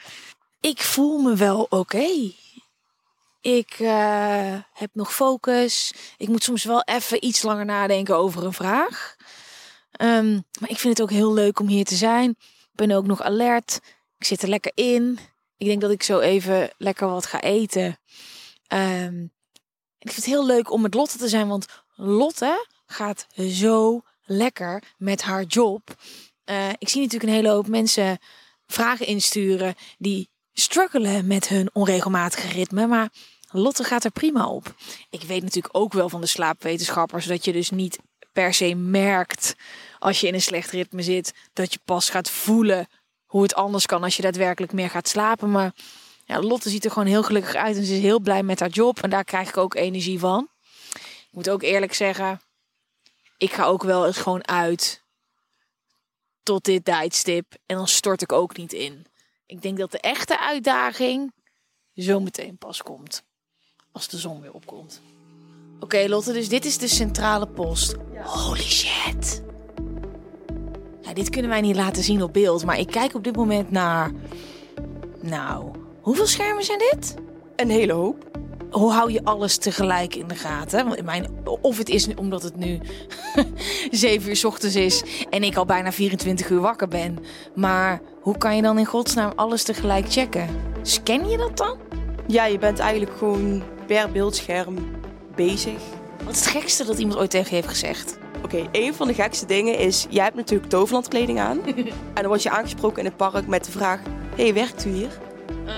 Ik 0.63 0.81
voel 0.81 1.17
me 1.17 1.35
wel 1.35 1.65
oké. 1.69 2.31
Ik 3.41 3.79
uh, 3.79 4.59
heb 4.73 4.89
nog 4.93 5.13
focus. 5.13 5.93
Ik 6.17 6.27
moet 6.27 6.43
soms 6.43 6.63
wel 6.63 6.81
even 6.81 7.25
iets 7.25 7.41
langer 7.41 7.65
nadenken 7.65 8.17
over 8.17 8.45
een 8.45 8.53
vraag. 8.53 9.15
Um, 10.01 10.45
maar 10.59 10.69
ik 10.69 10.79
vind 10.79 10.97
het 10.97 11.01
ook 11.01 11.15
heel 11.15 11.33
leuk 11.33 11.59
om 11.59 11.67
hier 11.67 11.85
te 11.85 11.95
zijn. 11.95 12.29
Ik 12.39 12.75
ben 12.75 12.91
ook 12.91 13.05
nog 13.05 13.21
alert. 13.21 13.79
Ik 14.17 14.25
zit 14.25 14.41
er 14.41 14.49
lekker 14.49 14.71
in. 14.75 15.19
Ik 15.57 15.67
denk 15.67 15.81
dat 15.81 15.91
ik 15.91 16.03
zo 16.03 16.19
even 16.19 16.69
lekker 16.77 17.07
wat 17.07 17.25
ga 17.25 17.41
eten. 17.41 17.99
Um, 18.73 19.31
ik 19.99 20.11
vind 20.11 20.15
het 20.15 20.25
heel 20.25 20.45
leuk 20.45 20.71
om 20.71 20.81
met 20.81 20.93
Lotte 20.93 21.17
te 21.17 21.27
zijn, 21.27 21.47
want 21.47 21.65
Lotte 21.95 22.67
gaat 22.85 23.27
zo 23.37 24.01
lekker 24.23 24.83
met 24.97 25.21
haar 25.21 25.43
job. 25.43 25.95
Uh, 26.45 26.69
ik 26.69 26.89
zie 26.89 27.01
natuurlijk 27.01 27.29
een 27.31 27.37
hele 27.37 27.49
hoop 27.49 27.67
mensen 27.67 28.17
vragen 28.67 29.05
insturen 29.05 29.75
die 29.97 30.31
struggelen 30.53 31.27
met 31.27 31.47
hun 31.47 31.69
onregelmatige 31.73 32.47
ritme, 32.47 32.87
maar 32.87 33.09
Lotte 33.51 33.83
gaat 33.83 34.03
er 34.03 34.11
prima 34.11 34.47
op. 34.47 34.75
Ik 35.09 35.21
weet 35.21 35.43
natuurlijk 35.43 35.77
ook 35.77 35.93
wel 35.93 36.09
van 36.09 36.21
de 36.21 36.27
slaapwetenschappers 36.27 37.25
dat 37.25 37.45
je 37.45 37.51
dus 37.51 37.69
niet 37.69 37.99
per 38.31 38.53
se 38.53 38.75
merkt 38.75 39.55
als 39.99 40.19
je 40.19 40.27
in 40.27 40.33
een 40.33 40.41
slecht 40.41 40.71
ritme 40.71 41.01
zit, 41.01 41.33
dat 41.53 41.73
je 41.73 41.79
pas 41.85 42.09
gaat 42.09 42.29
voelen 42.29 42.87
hoe 43.25 43.41
het 43.41 43.55
anders 43.55 43.85
kan 43.85 44.03
als 44.03 44.15
je 44.15 44.21
daadwerkelijk 44.21 44.73
meer 44.73 44.89
gaat 44.89 45.07
slapen. 45.07 45.51
Maar 45.51 45.73
ja, 46.25 46.39
Lotte 46.39 46.69
ziet 46.69 46.85
er 46.85 46.91
gewoon 46.91 47.07
heel 47.07 47.23
gelukkig 47.23 47.55
uit 47.55 47.75
en 47.75 47.85
ze 47.85 47.93
is 47.93 47.99
heel 47.99 48.19
blij 48.19 48.43
met 48.43 48.59
haar 48.59 48.69
job 48.69 48.99
en 49.01 49.09
daar 49.09 49.23
krijg 49.23 49.49
ik 49.49 49.57
ook 49.57 49.75
energie 49.75 50.19
van. 50.19 50.49
Ik 50.93 51.29
moet 51.31 51.49
ook 51.49 51.61
eerlijk 51.61 51.93
zeggen, 51.93 52.41
ik 53.37 53.53
ga 53.53 53.65
ook 53.65 53.83
wel 53.83 54.05
eens 54.05 54.17
gewoon 54.17 54.47
uit 54.47 55.03
tot 56.43 56.63
dit 56.63 56.85
tijdstip 56.85 57.53
en 57.65 57.75
dan 57.75 57.87
stort 57.87 58.21
ik 58.21 58.31
ook 58.31 58.57
niet 58.57 58.73
in. 58.73 59.05
Ik 59.45 59.61
denk 59.61 59.77
dat 59.77 59.91
de 59.91 59.99
echte 59.99 60.39
uitdaging 60.39 61.33
zo 61.95 62.19
meteen 62.19 62.57
pas 62.57 62.83
komt. 62.83 63.23
Als 63.91 64.07
de 64.07 64.17
zon 64.17 64.41
weer 64.41 64.53
opkomt. 64.53 65.01
Oké 65.79 66.05
Lotte, 66.07 66.33
dus 66.33 66.49
dit 66.49 66.65
is 66.65 66.77
de 66.77 66.87
centrale 66.87 67.47
post. 67.47 67.95
Holy 68.23 68.61
shit. 68.61 69.43
Ja, 71.01 71.13
dit 71.13 71.29
kunnen 71.29 71.49
wij 71.49 71.61
niet 71.61 71.75
laten 71.75 72.03
zien 72.03 72.23
op 72.23 72.33
beeld, 72.33 72.65
maar 72.65 72.79
ik 72.79 72.87
kijk 72.87 73.15
op 73.15 73.23
dit 73.23 73.35
moment 73.35 73.71
naar... 73.71 74.11
Nou, 75.21 75.71
hoeveel 76.01 76.27
schermen 76.27 76.63
zijn 76.63 76.79
dit? 76.79 77.15
Een 77.55 77.69
hele 77.69 77.93
hoop. 77.93 78.31
Hoe 78.71 78.91
hou 78.91 79.11
je 79.11 79.23
alles 79.23 79.57
tegelijk 79.57 80.15
in 80.15 80.27
de 80.27 80.35
gaten? 80.35 80.85
Want 80.85 80.95
in 80.95 81.05
mijn, 81.05 81.47
of 81.61 81.77
het 81.77 81.89
is 81.89 82.15
omdat 82.15 82.43
het 82.43 82.55
nu 82.55 82.79
7 83.91 84.29
uur 84.29 84.35
s 84.35 84.43
ochtends 84.43 84.75
is 84.75 85.03
en 85.29 85.43
ik 85.43 85.55
al 85.55 85.65
bijna 85.65 85.91
24 85.91 86.49
uur 86.49 86.59
wakker 86.59 86.87
ben. 86.87 87.17
Maar 87.55 88.01
hoe 88.23 88.37
kan 88.37 88.55
je 88.55 88.61
dan 88.61 88.77
in 88.77 88.85
godsnaam 88.85 89.31
alles 89.35 89.63
tegelijk 89.63 90.11
checken? 90.11 90.47
Scan 90.81 91.29
je 91.29 91.37
dat 91.37 91.57
dan? 91.57 91.77
Ja, 92.27 92.45
je 92.45 92.57
bent 92.57 92.79
eigenlijk 92.79 93.17
gewoon 93.17 93.63
per 93.85 94.11
beeldscherm 94.11 94.77
bezig. 95.35 95.81
Wat 96.23 96.33
is 96.33 96.39
het 96.39 96.49
gekste 96.49 96.85
dat 96.85 96.97
iemand 96.97 97.19
ooit 97.19 97.29
tegen 97.29 97.49
je 97.49 97.55
heeft 97.55 97.67
gezegd? 97.67 98.17
Oké, 98.43 98.67
een 98.71 98.93
van 98.93 99.07
de 99.07 99.13
gekste 99.13 99.45
dingen 99.45 99.77
is, 99.77 100.05
jij 100.09 100.23
hebt 100.23 100.35
natuurlijk 100.35 100.69
toverlandkleding 100.69 101.39
aan. 101.39 101.65
en 101.65 101.93
dan 102.13 102.27
word 102.27 102.43
je 102.43 102.49
aangesproken 102.49 102.99
in 102.99 103.05
het 103.05 103.17
park 103.17 103.47
met 103.47 103.65
de 103.65 103.71
vraag, 103.71 103.99
hey, 104.35 104.53
werkt 104.53 104.85
u 104.85 104.89
hier? 104.89 105.19
Uh, 105.65 105.73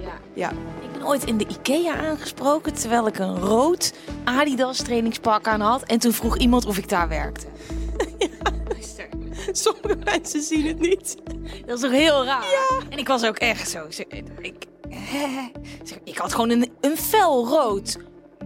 ja. 0.00 0.12
Ja. 0.34 0.50
Ik 0.80 0.92
ben 0.92 1.06
ooit 1.06 1.24
in 1.24 1.36
de 1.36 1.46
Ikea 1.46 1.96
aangesproken 1.96 2.74
terwijl 2.74 3.06
ik 3.06 3.18
een 3.18 3.38
rood 3.38 3.92
Adidas 4.24 4.76
trainingspak 4.76 5.46
aan 5.46 5.60
had. 5.60 5.82
En 5.82 5.98
toen 5.98 6.12
vroeg 6.12 6.36
iemand 6.36 6.66
of 6.66 6.78
ik 6.78 6.88
daar 6.88 7.08
werkte. 7.08 7.46
ja. 8.18 8.51
Sommige 9.52 9.96
mensen 10.04 10.42
zien 10.42 10.66
het 10.66 10.78
niet. 10.78 11.16
Dat 11.66 11.74
is 11.74 11.80
toch 11.80 11.90
heel 11.90 12.24
raar? 12.24 12.42
Ja. 12.42 12.86
En 12.88 12.98
ik 12.98 13.08
was 13.08 13.24
ook 13.24 13.38
echt 13.38 13.70
zo. 13.70 13.86
Ik, 13.88 14.24
ik, 14.40 14.66
ik 16.04 16.16
had 16.16 16.32
gewoon 16.32 16.50
een, 16.50 16.72
een 16.80 16.96
fel 16.96 17.46
rood 17.46 17.98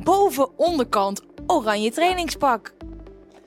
boven 0.02 0.58
onderkant 0.58 1.22
oranje 1.46 1.90
trainingspak. 1.90 2.72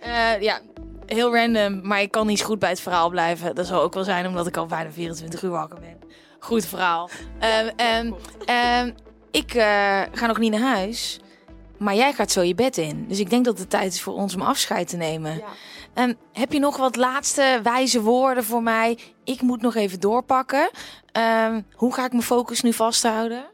Uh, 0.02 0.42
ja, 0.42 0.62
heel 1.06 1.36
random, 1.36 1.88
maar 1.88 2.02
ik 2.02 2.12
kan 2.12 2.28
niet 2.28 2.42
goed 2.42 2.60
bij 2.60 2.70
het 2.70 2.82
verhaal 2.82 3.10
blijven. 3.10 3.56
Dat 3.56 3.68
zal 3.68 3.82
ook 3.82 3.94
wel 3.94 4.04
zijn 4.04 4.28
omdat 4.28 4.48
ik 4.48 4.58
al 4.58 4.66
bijna 4.66 4.92
24 4.92 5.42
uur 5.42 5.50
wakker 5.50 5.80
ben. 5.80 5.98
Goed 6.40 6.66
verhaal. 6.66 7.10
Um, 7.88 8.14
um, 8.56 8.96
ik 9.32 9.54
uh, 9.54 10.02
ga 10.12 10.26
nog 10.28 10.38
niet 10.38 10.52
naar 10.52 10.76
huis, 10.76 11.20
maar 11.78 11.96
jij 11.96 12.14
gaat 12.14 12.32
zo 12.32 12.42
je 12.42 12.56
bed 12.56 12.78
in. 12.78 13.06
Dus 13.08 13.20
ik 13.20 13.30
denk 13.30 13.46
dat 13.46 13.60
het 13.60 13.70
tijd 13.70 13.94
is 13.94 14.02
voor 14.02 14.14
ons 14.14 14.36
om 14.36 14.42
afscheid 14.42 14.88
te 14.88 14.98
nemen. 14.98 15.36
Ja. 15.36 15.44
Um, 15.96 16.18
heb 16.34 16.52
je 16.52 16.60
nog 16.60 16.78
wat 16.78 16.96
laatste 16.96 17.60
wijze 17.64 18.02
woorden 18.02 18.44
voor 18.44 18.64
mij? 18.64 19.00
Ik 19.24 19.42
moet 19.42 19.62
nog 19.62 19.76
even 19.76 20.00
doorpakken. 20.00 20.70
Um, 21.18 21.66
hoe 21.74 21.94
ga 21.94 22.06
ik 22.06 22.12
mijn 22.12 22.24
focus 22.24 22.62
nu 22.62 22.74
vasthouden? 22.74 23.52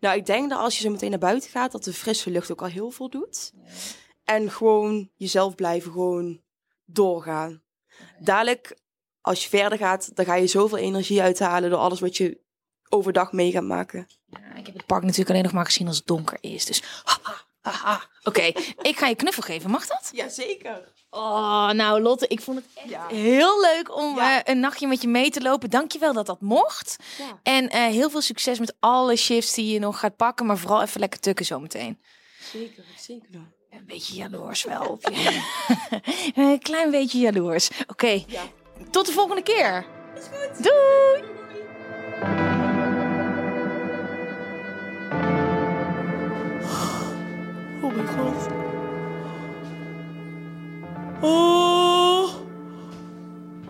Nou, 0.00 0.16
ik 0.16 0.26
denk 0.26 0.50
dat 0.50 0.58
als 0.58 0.76
je 0.76 0.82
zo 0.82 0.90
meteen 0.90 1.10
naar 1.10 1.18
buiten 1.18 1.50
gaat, 1.50 1.72
dat 1.72 1.84
de 1.84 1.92
frisse 1.92 2.30
lucht 2.30 2.52
ook 2.52 2.62
al 2.62 2.68
heel 2.68 2.90
veel 2.90 3.10
doet. 3.10 3.52
Ja. 3.54 3.70
En 4.24 4.50
gewoon 4.50 5.10
jezelf 5.16 5.54
blijven 5.54 5.92
gewoon 5.92 6.40
doorgaan. 6.84 7.62
Dadelijk, 8.18 8.78
als 9.20 9.42
je 9.42 9.48
verder 9.48 9.78
gaat, 9.78 10.16
dan 10.16 10.24
ga 10.24 10.34
je 10.34 10.46
zoveel 10.46 10.78
energie 10.78 11.22
uithalen 11.22 11.70
door 11.70 11.78
alles 11.78 12.00
wat 12.00 12.16
je 12.16 12.40
overdag 12.88 13.32
mee 13.32 13.50
gaat 13.50 13.62
maken. 13.62 14.06
Ja, 14.26 14.54
ik 14.54 14.66
heb 14.66 14.74
het 14.74 14.86
park 14.86 15.02
natuurlijk 15.02 15.30
alleen 15.30 15.42
nog 15.42 15.52
maar 15.52 15.64
gezien 15.64 15.86
als 15.86 15.96
het 15.96 16.06
donker 16.06 16.38
is. 16.40 16.64
Dus 16.64 16.82
Oké, 18.22 18.42
ik 18.82 18.98
ga 18.98 19.06
je 19.06 19.14
knuffel 19.14 19.42
geven. 19.42 19.70
Mag 19.70 19.86
dat? 19.86 20.10
Jazeker. 20.12 20.92
Oh, 21.10 21.70
nou 21.70 22.00
Lotte, 22.00 22.26
ik 22.28 22.40
vond 22.40 22.58
het 22.58 22.66
echt 22.74 23.10
heel 23.10 23.60
leuk 23.60 23.96
om 23.96 24.16
ja. 24.16 24.36
uh, 24.36 24.40
een 24.44 24.60
nachtje 24.60 24.86
met 24.86 25.02
je 25.02 25.08
mee 25.08 25.30
te 25.30 25.42
lopen. 25.42 25.70
Dankjewel 25.70 26.12
dat 26.12 26.26
dat 26.26 26.40
mocht. 26.40 26.96
Ja. 27.18 27.40
En 27.42 27.64
uh, 27.64 27.70
heel 27.70 28.10
veel 28.10 28.20
succes 28.20 28.58
met 28.58 28.74
alle 28.80 29.16
shifts 29.16 29.54
die 29.54 29.72
je 29.72 29.78
nog 29.78 29.98
gaat 29.98 30.16
pakken. 30.16 30.46
Maar 30.46 30.58
vooral 30.58 30.82
even 30.82 31.00
lekker 31.00 31.20
tukken 31.20 31.44
zometeen. 31.44 31.98
Zeker, 32.52 32.84
zeker 32.98 33.28
doen. 33.30 33.52
Een 33.70 33.86
beetje 33.86 34.14
jaloers 34.14 34.64
wel 34.64 34.86
op 34.86 35.02
je. 35.12 35.42
een 36.34 36.58
klein 36.58 36.90
beetje 36.90 37.18
jaloers. 37.18 37.70
Oké, 37.70 37.82
okay. 37.86 38.24
ja. 38.28 38.42
tot 38.90 39.06
de 39.06 39.12
volgende 39.12 39.42
keer. 39.42 39.86
Is 40.16 40.24
goed. 40.24 40.62
Doei. 40.62 41.38
Oh 47.82 47.94
mijn 47.94 48.08
god. 48.08 48.69
Oh. 51.20 52.34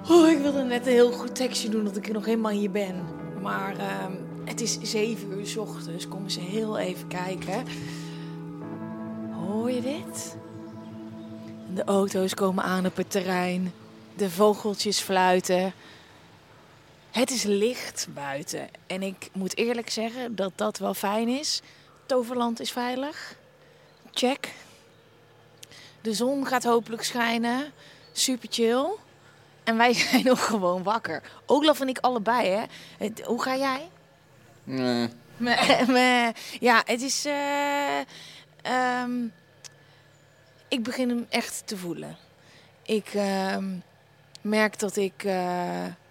oh, 0.09 0.29
ik 0.29 0.39
wilde 0.39 0.63
net 0.63 0.87
een 0.87 0.93
heel 0.93 1.13
goed 1.13 1.35
tekstje 1.35 1.69
doen 1.69 1.85
dat 1.85 1.97
ik 1.97 2.13
nog 2.13 2.25
helemaal 2.25 2.53
hier 2.53 2.71
ben. 2.71 3.05
Maar 3.43 3.77
uh, 3.77 4.07
het 4.45 4.61
is 4.61 4.79
zeven 4.83 5.33
uur 5.33 5.47
s 5.47 5.57
ochtends. 5.57 6.09
Kom 6.09 6.23
eens 6.23 6.39
heel 6.39 6.79
even 6.79 7.09
kijken. 7.09 7.65
Hoor 9.31 9.71
je 9.71 9.81
dit? 9.81 10.37
De 11.75 11.85
auto's 11.85 12.35
komen 12.35 12.65
aan 12.65 12.87
op 12.87 12.97
het 12.97 13.11
terrein. 13.11 13.73
De 14.17 14.31
vogeltjes 14.31 15.01
fluiten. 15.01 15.73
Het 17.11 17.31
is 17.31 17.43
licht 17.43 18.09
buiten. 18.15 18.69
En 18.87 19.03
ik 19.03 19.29
moet 19.33 19.57
eerlijk 19.57 19.91
zeggen 19.91 20.35
dat 20.35 20.53
dat 20.55 20.79
wel 20.79 20.95
fijn 20.95 21.29
is. 21.29 21.61
Toverland 22.07 22.61
is 22.61 22.71
veilig. 22.71 23.37
Check. 24.11 24.53
De 26.01 26.15
zon 26.15 26.47
gaat 26.47 26.65
hopelijk 26.65 27.03
schijnen. 27.03 27.73
Super 28.13 28.49
chill. 28.51 28.87
En 29.65 29.77
wij 29.77 29.93
zijn 30.11 30.25
nog 30.25 30.47
gewoon 30.47 30.83
wakker. 30.83 31.23
Olaf 31.47 31.81
en 31.81 31.89
ik 31.89 31.99
allebei, 31.99 32.49
hè. 32.49 32.65
Hoe 33.25 33.43
ga 33.43 33.57
jij? 33.57 33.89
Nee. 34.65 35.09
Ja, 36.61 36.83
het 36.85 37.03
is... 37.03 37.27
Uh, 37.27 37.99
um, 39.03 39.33
ik 40.69 40.83
begin 40.83 41.09
hem 41.09 41.27
echt 41.29 41.63
te 41.65 41.77
voelen. 41.77 42.17
Ik 42.83 43.15
uh, 43.15 43.57
merk 44.41 44.79
dat 44.79 44.97
ik 44.97 45.13
uh, 45.17 45.33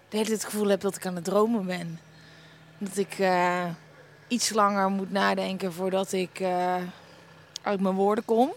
de 0.08 0.16
hele 0.16 0.24
tijd 0.24 0.28
het 0.28 0.44
gevoel 0.44 0.68
heb 0.68 0.80
dat 0.80 0.96
ik 0.96 1.06
aan 1.06 1.14
het 1.14 1.24
dromen 1.24 1.66
ben. 1.66 2.00
Dat 2.78 2.96
ik 2.96 3.18
uh, 3.18 3.64
iets 4.28 4.50
langer 4.50 4.88
moet 4.90 5.10
nadenken 5.10 5.72
voordat 5.72 6.12
ik 6.12 6.42
uit 7.62 7.80
mijn 7.80 7.94
woorden 7.94 8.24
kom. 8.24 8.52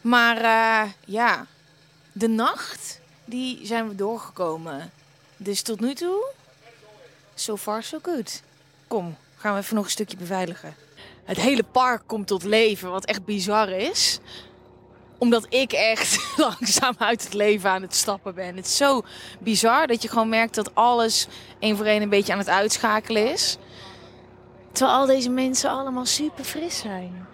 Maar 0.00 0.40
ja, 1.04 1.46
de 2.12 2.28
nacht, 2.28 3.00
die 3.24 3.66
zijn 3.66 3.88
we 3.88 3.94
doorgekomen. 3.94 4.90
Dus 5.36 5.62
tot 5.62 5.80
nu 5.80 5.94
toe, 5.94 6.24
so 7.34 7.56
far 7.56 7.82
so 7.82 7.98
good. 8.02 8.42
Kom, 8.86 9.16
gaan 9.36 9.54
we 9.54 9.60
even 9.60 9.74
nog 9.74 9.84
een 9.84 9.90
stukje 9.90 10.16
beveiligen. 10.16 10.74
Het 11.24 11.36
hele 11.36 11.62
park 11.62 12.02
komt 12.06 12.26
tot 12.26 12.44
leven, 12.44 12.90
wat 12.90 13.04
echt 13.04 13.24
bizar 13.24 13.68
is. 13.68 14.18
Omdat 15.18 15.46
ik 15.48 15.72
echt 15.72 16.18
langzaam 16.36 16.94
uit 16.98 17.24
het 17.24 17.34
leven 17.34 17.70
aan 17.70 17.82
het 17.82 17.94
stappen 17.94 18.34
ben. 18.34 18.56
Het 18.56 18.66
is 18.66 18.76
zo 18.76 19.02
bizar 19.38 19.86
dat 19.86 20.02
je 20.02 20.08
gewoon 20.08 20.28
merkt 20.28 20.54
dat 20.54 20.74
alles 20.74 21.26
één 21.58 21.76
voor 21.76 21.86
één 21.86 22.02
een 22.02 22.08
beetje 22.08 22.32
aan 22.32 22.38
het 22.38 22.48
uitschakelen 22.48 23.32
is. 23.32 23.56
Terwijl 24.72 24.98
al 24.98 25.06
deze 25.06 25.30
mensen 25.30 25.70
allemaal 25.70 26.06
super 26.06 26.44
fris 26.44 26.78
zijn. 26.78 27.26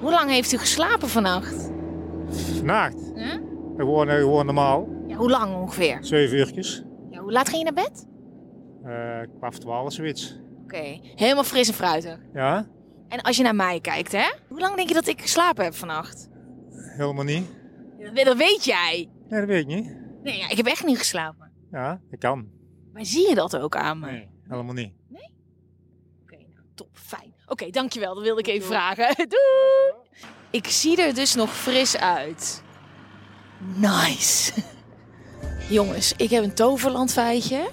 Hoe 0.00 0.10
lang 0.10 0.30
heeft 0.30 0.52
u 0.52 0.58
geslapen 0.58 1.08
vannacht? 1.08 1.70
Vannacht. 2.34 3.12
Huh? 3.14 3.34
Gewoon, 3.76 4.08
gewoon 4.08 4.44
normaal. 4.46 4.88
Ja, 5.06 5.16
hoe 5.16 5.30
lang 5.30 5.54
ongeveer? 5.54 5.98
Zeven 6.00 6.38
uurtjes. 6.38 6.84
Ja, 7.10 7.20
hoe 7.20 7.32
laat 7.32 7.48
ging 7.48 7.58
je 7.58 7.72
naar 7.72 7.84
bed? 7.84 8.06
Uh, 8.84 9.36
kwart 9.38 9.60
twaalf 9.60 9.92
zoiets. 9.92 10.38
Oké, 10.62 10.98
helemaal 11.00 11.44
fris 11.44 11.68
en 11.68 11.74
fruitig. 11.74 12.18
Ja? 12.32 12.66
En 13.08 13.20
als 13.22 13.36
je 13.36 13.42
naar 13.42 13.54
mij 13.54 13.80
kijkt, 13.80 14.12
hè? 14.12 14.32
Hoe 14.48 14.60
lang 14.60 14.76
denk 14.76 14.88
je 14.88 14.94
dat 14.94 15.06
ik 15.06 15.20
geslapen 15.20 15.64
heb 15.64 15.74
vannacht? 15.74 16.28
Helemaal 16.70 17.24
niet. 17.24 17.46
Ja, 17.98 18.24
dat 18.24 18.36
weet 18.36 18.64
jij. 18.64 19.08
Nee, 19.28 19.40
dat 19.40 19.48
weet 19.48 19.60
ik 19.60 19.66
niet. 19.66 19.96
Nee, 20.22 20.38
ja, 20.38 20.50
ik 20.50 20.56
heb 20.56 20.66
echt 20.66 20.84
niet 20.86 20.98
geslapen. 20.98 21.52
Ja, 21.70 22.00
dat 22.10 22.20
kan. 22.20 22.48
Maar 22.92 23.04
zie 23.04 23.28
je 23.28 23.34
dat 23.34 23.56
ook 23.56 23.76
aan 23.76 23.98
me? 23.98 24.10
Nee, 24.10 24.28
helemaal 24.48 24.74
niet. 24.74 24.92
Nee? 25.08 25.34
Oké, 26.22 26.36
nou, 26.36 26.66
top, 26.74 26.88
fijn. 26.92 27.34
Oké, 27.46 27.70
dankjewel. 27.70 28.14
Dat 28.14 28.22
wilde 28.22 28.40
ik 28.40 28.46
even 28.46 28.66
vragen. 28.66 29.14
Doei! 29.28 29.92
Ik 30.54 30.68
zie 30.68 31.02
er 31.02 31.14
dus 31.14 31.34
nog 31.34 31.56
fris 31.56 31.96
uit. 31.96 32.62
Nice. 33.74 34.52
Jongens, 35.68 36.12
ik 36.16 36.30
heb 36.30 36.44
een 36.44 36.54
toverland 36.54 37.12
feitje. 37.12 37.70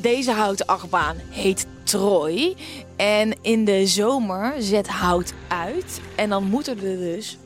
Deze 0.00 0.32
houten 0.32 0.66
achtbaan 0.66 1.16
heet 1.30 1.66
Troy. 1.82 2.56
En 2.96 3.42
in 3.42 3.64
de 3.64 3.86
zomer 3.86 4.54
zet 4.58 4.88
hout 4.88 5.32
uit. 5.48 6.00
En 6.16 6.28
dan 6.28 6.44
moeten 6.44 6.76
er 6.76 6.98
dus 6.98 7.38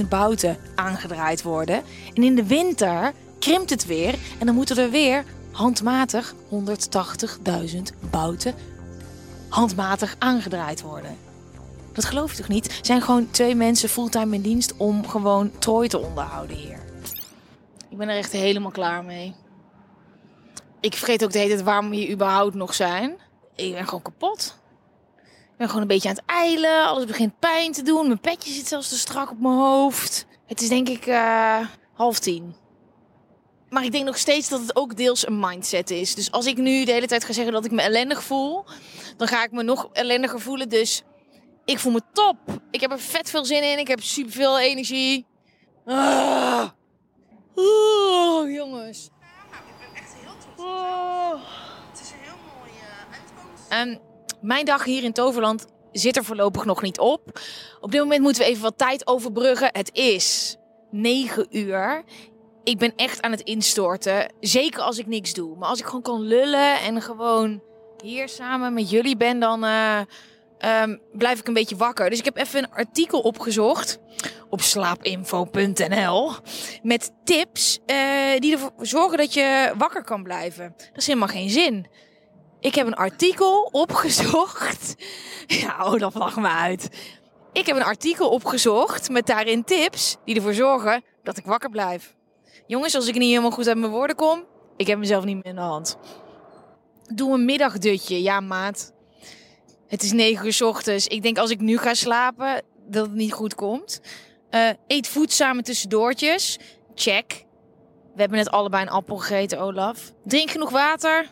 180.000 0.00 0.08
bouten 0.08 0.56
aangedraaid 0.74 1.42
worden. 1.42 1.82
En 2.14 2.22
in 2.22 2.34
de 2.34 2.46
winter 2.46 3.12
krimpt 3.38 3.70
het 3.70 3.86
weer. 3.86 4.14
En 4.38 4.46
dan 4.46 4.54
moeten 4.54 4.78
er 4.78 4.90
weer 4.90 5.24
handmatig 5.50 6.34
180.000 6.50 7.80
bouten 8.10 8.54
handmatig 9.48 10.16
aangedraaid 10.18 10.82
worden. 10.82 11.23
Dat 11.94 12.04
geloof 12.04 12.30
je 12.30 12.36
toch 12.36 12.48
niet? 12.48 12.78
Zijn 12.82 13.02
gewoon 13.02 13.30
twee 13.30 13.54
mensen 13.54 13.88
fulltime 13.88 14.34
in 14.34 14.40
dienst 14.40 14.76
om 14.76 15.08
gewoon 15.08 15.58
Troy 15.58 15.88
te 15.88 15.98
onderhouden 15.98 16.56
hier. 16.56 16.78
Ik 17.90 17.96
ben 17.96 18.08
er 18.08 18.16
echt 18.16 18.32
helemaal 18.32 18.70
klaar 18.70 19.04
mee. 19.04 19.34
Ik 20.80 20.94
vergeet 20.94 21.24
ook 21.24 21.32
de 21.32 21.38
hele 21.38 21.50
tijd 21.50 21.62
waarom 21.62 21.90
we 21.90 21.96
hier 21.96 22.10
überhaupt 22.10 22.54
nog 22.54 22.74
zijn. 22.74 23.16
Ik 23.56 23.72
ben 23.72 23.84
gewoon 23.84 24.02
kapot. 24.02 24.58
Ik 25.24 25.56
ben 25.56 25.66
gewoon 25.66 25.82
een 25.82 25.88
beetje 25.88 26.08
aan 26.08 26.14
het 26.14 26.24
eilen. 26.26 26.86
Alles 26.86 27.04
begint 27.04 27.38
pijn 27.38 27.72
te 27.72 27.82
doen. 27.82 28.06
Mijn 28.06 28.20
petje 28.20 28.52
zit 28.52 28.68
zelfs 28.68 28.88
te 28.88 28.98
strak 28.98 29.30
op 29.30 29.40
mijn 29.40 29.54
hoofd. 29.54 30.26
Het 30.46 30.60
is 30.60 30.68
denk 30.68 30.88
ik 30.88 31.06
uh, 31.06 31.58
half 31.92 32.18
tien. 32.18 32.54
Maar 33.68 33.84
ik 33.84 33.92
denk 33.92 34.04
nog 34.04 34.18
steeds 34.18 34.48
dat 34.48 34.60
het 34.60 34.76
ook 34.76 34.96
deels 34.96 35.26
een 35.26 35.40
mindset 35.40 35.90
is. 35.90 36.14
Dus 36.14 36.30
als 36.30 36.46
ik 36.46 36.56
nu 36.56 36.84
de 36.84 36.92
hele 36.92 37.06
tijd 37.06 37.24
ga 37.24 37.32
zeggen 37.32 37.52
dat 37.52 37.64
ik 37.64 37.70
me 37.70 37.82
ellendig 37.82 38.22
voel, 38.22 38.64
dan 39.16 39.28
ga 39.28 39.44
ik 39.44 39.52
me 39.52 39.62
nog 39.62 39.88
ellendiger 39.92 40.40
voelen. 40.40 40.68
Dus 40.68 41.02
ik 41.64 41.78
voel 41.78 41.92
me 41.92 42.00
top. 42.12 42.36
Ik 42.70 42.80
heb 42.80 42.90
er 42.90 43.00
vet 43.00 43.30
veel 43.30 43.44
zin 43.44 43.62
in. 43.62 43.78
Ik 43.78 43.88
heb 43.88 44.02
super 44.02 44.32
veel 44.32 44.58
energie. 44.58 45.26
Ah. 45.84 46.68
Oh, 47.54 48.50
jongens. 48.50 49.10
Oh. 50.56 51.32
Het 51.90 52.00
is 52.00 52.10
een 52.10 52.18
heel 52.20 52.36
mooi 52.58 52.70
uitkomst. 53.10 53.68
En 53.68 54.00
mijn 54.40 54.64
dag 54.64 54.84
hier 54.84 55.04
in 55.04 55.12
Toverland 55.12 55.66
zit 55.92 56.16
er 56.16 56.24
voorlopig 56.24 56.64
nog 56.64 56.82
niet 56.82 56.98
op. 56.98 57.40
Op 57.80 57.90
dit 57.90 58.00
moment 58.00 58.22
moeten 58.22 58.42
we 58.42 58.48
even 58.48 58.62
wat 58.62 58.78
tijd 58.78 59.06
overbruggen. 59.06 59.68
Het 59.72 59.94
is 59.94 60.56
9 60.90 61.46
uur. 61.50 62.04
Ik 62.64 62.78
ben 62.78 62.92
echt 62.96 63.22
aan 63.22 63.30
het 63.30 63.40
instorten. 63.40 64.32
Zeker 64.40 64.80
als 64.80 64.98
ik 64.98 65.06
niks 65.06 65.32
doe. 65.32 65.56
Maar 65.56 65.68
als 65.68 65.78
ik 65.78 65.84
gewoon 65.84 66.02
kan 66.02 66.20
lullen 66.20 66.80
en 66.80 67.02
gewoon 67.02 67.62
hier 68.02 68.28
samen 68.28 68.74
met 68.74 68.90
jullie 68.90 69.16
ben, 69.16 69.40
dan 69.40 69.64
uh, 69.64 70.00
um, 70.64 71.00
blijf 71.12 71.38
ik 71.40 71.48
een 71.48 71.54
beetje 71.54 71.76
wakker. 71.76 72.10
Dus 72.10 72.18
ik 72.18 72.24
heb 72.24 72.36
even 72.36 72.62
een 72.62 72.72
artikel 72.72 73.20
opgezocht 73.20 73.98
op 74.50 74.60
slaapinfo.nl 74.60 76.32
met 76.82 77.12
tips 77.24 77.78
uh, 77.86 77.96
die 78.38 78.52
ervoor 78.52 78.72
zorgen 78.78 79.18
dat 79.18 79.34
je 79.34 79.72
wakker 79.76 80.04
kan 80.04 80.22
blijven. 80.22 80.74
Dat 80.76 80.96
is 80.96 81.06
helemaal 81.06 81.28
geen 81.28 81.50
zin. 81.50 81.86
Ik 82.60 82.74
heb 82.74 82.86
een 82.86 82.94
artikel 82.94 83.68
opgezocht. 83.72 84.94
Ja, 85.46 85.84
oh, 85.84 85.98
dat 85.98 86.14
lag 86.14 86.36
me 86.36 86.48
uit. 86.48 86.88
Ik 87.52 87.66
heb 87.66 87.76
een 87.76 87.84
artikel 87.84 88.28
opgezocht 88.28 89.10
met 89.10 89.26
daarin 89.26 89.64
tips 89.64 90.16
die 90.24 90.36
ervoor 90.36 90.54
zorgen 90.54 91.04
dat 91.22 91.36
ik 91.36 91.44
wakker 91.44 91.70
blijf. 91.70 92.14
Jongens, 92.66 92.94
als 92.94 93.06
ik 93.06 93.14
niet 93.14 93.28
helemaal 93.28 93.50
goed 93.50 93.68
uit 93.68 93.78
mijn 93.78 93.92
woorden 93.92 94.16
kom, 94.16 94.44
ik 94.76 94.86
heb 94.86 94.98
mezelf 94.98 95.24
niet 95.24 95.34
meer 95.34 95.46
in 95.46 95.54
de 95.54 95.60
hand. 95.60 95.98
Doe 97.14 97.34
een 97.34 97.44
middagdutje, 97.44 98.22
ja 98.22 98.40
maat. 98.40 98.93
Het 99.88 100.02
is 100.02 100.12
negen 100.12 100.46
uur 100.46 100.52
s 100.52 100.60
ochtends. 100.60 101.06
Ik 101.06 101.22
denk 101.22 101.38
als 101.38 101.50
ik 101.50 101.60
nu 101.60 101.78
ga 101.78 101.94
slapen, 101.94 102.62
dat 102.86 103.06
het 103.06 103.14
niet 103.14 103.32
goed 103.32 103.54
komt. 103.54 104.00
Uh, 104.50 104.68
eet 104.86 105.08
voedzame 105.08 105.62
tussendoortjes. 105.62 106.58
Check. 106.94 107.44
We 108.14 108.20
hebben 108.20 108.38
net 108.38 108.50
allebei 108.50 108.82
een 108.82 108.88
appel 108.88 109.16
gegeten, 109.16 109.58
Olaf. 109.58 110.12
Drink 110.24 110.50
genoeg 110.50 110.70
water. 110.70 111.26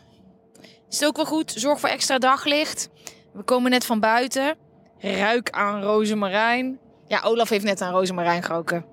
Is 0.88 0.98
het 0.98 1.08
ook 1.08 1.16
wel 1.16 1.24
goed? 1.24 1.52
Zorg 1.56 1.80
voor 1.80 1.88
extra 1.88 2.18
daglicht. 2.18 2.88
We 3.32 3.42
komen 3.42 3.70
net 3.70 3.84
van 3.84 4.00
buiten. 4.00 4.56
Ruik 4.98 5.50
aan 5.50 5.82
rozemarijn. 5.82 6.78
Ja, 7.06 7.20
Olaf 7.22 7.48
heeft 7.48 7.64
net 7.64 7.80
aan 7.80 7.92
rozemarijn 7.92 8.42
geroken. 8.42 8.84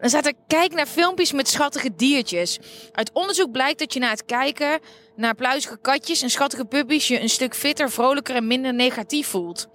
Dan 0.00 0.08
staat 0.08 0.26
er, 0.26 0.32
kijk 0.46 0.72
naar 0.72 0.86
filmpjes 0.86 1.32
met 1.32 1.48
schattige 1.48 1.94
diertjes. 1.96 2.58
Uit 2.92 3.10
onderzoek 3.12 3.52
blijkt 3.52 3.78
dat 3.78 3.92
je 3.92 4.00
na 4.00 4.10
het 4.10 4.24
kijken 4.24 4.80
naar 5.16 5.34
pluizige 5.34 5.78
katjes 5.80 6.22
en 6.22 6.30
schattige 6.30 6.64
puppies 6.64 7.08
je 7.08 7.20
een 7.20 7.28
stuk 7.28 7.54
fitter, 7.54 7.90
vrolijker 7.90 8.34
en 8.34 8.46
minder 8.46 8.74
negatief 8.74 9.26
voelt. 9.26 9.66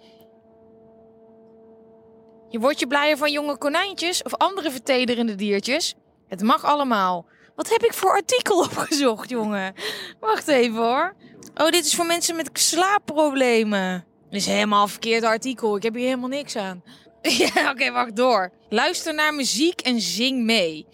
Je 2.49 2.60
wordt 2.60 2.80
je 2.80 2.88
blijer 2.88 3.17
van 3.17 3.32
jonge 3.32 3.58
konijntjes 3.58 4.23
of 4.23 4.36
andere 4.36 4.71
vertederende 4.71 5.36
diertjes. 5.36 5.95
Het 6.27 6.41
mag 6.41 6.63
allemaal. 6.63 7.25
Wat 7.56 7.69
heb 7.69 7.84
ik 7.84 7.93
voor 7.93 8.12
artikel 8.12 8.60
opgezocht, 8.69 9.30
jongen? 9.30 9.73
Wacht 10.19 10.47
even 10.47 10.77
hoor. 10.77 11.15
Oh, 11.56 11.69
dit 11.69 11.86
is 11.86 11.95
voor 11.95 12.06
mensen 12.06 12.36
met 12.36 12.49
slaapproblemen. 12.54 14.06
Dit 14.30 14.39
is 14.39 14.45
helemaal 14.45 14.82
een 14.84 14.89
verkeerd 14.89 15.23
artikel. 15.23 15.75
Ik 15.75 15.84
heb 15.84 15.93
hier 15.93 16.06
helemaal 16.06 16.30
niks 16.30 16.56
aan. 16.56 16.84
Ja, 17.54 17.71
oké, 17.71 17.91
wacht 17.91 18.15
door. 18.15 18.51
Luister 18.69 19.13
naar 19.13 19.34
muziek 19.34 19.82
en 19.82 20.01
zing 20.01 20.43
mee. 20.43 20.88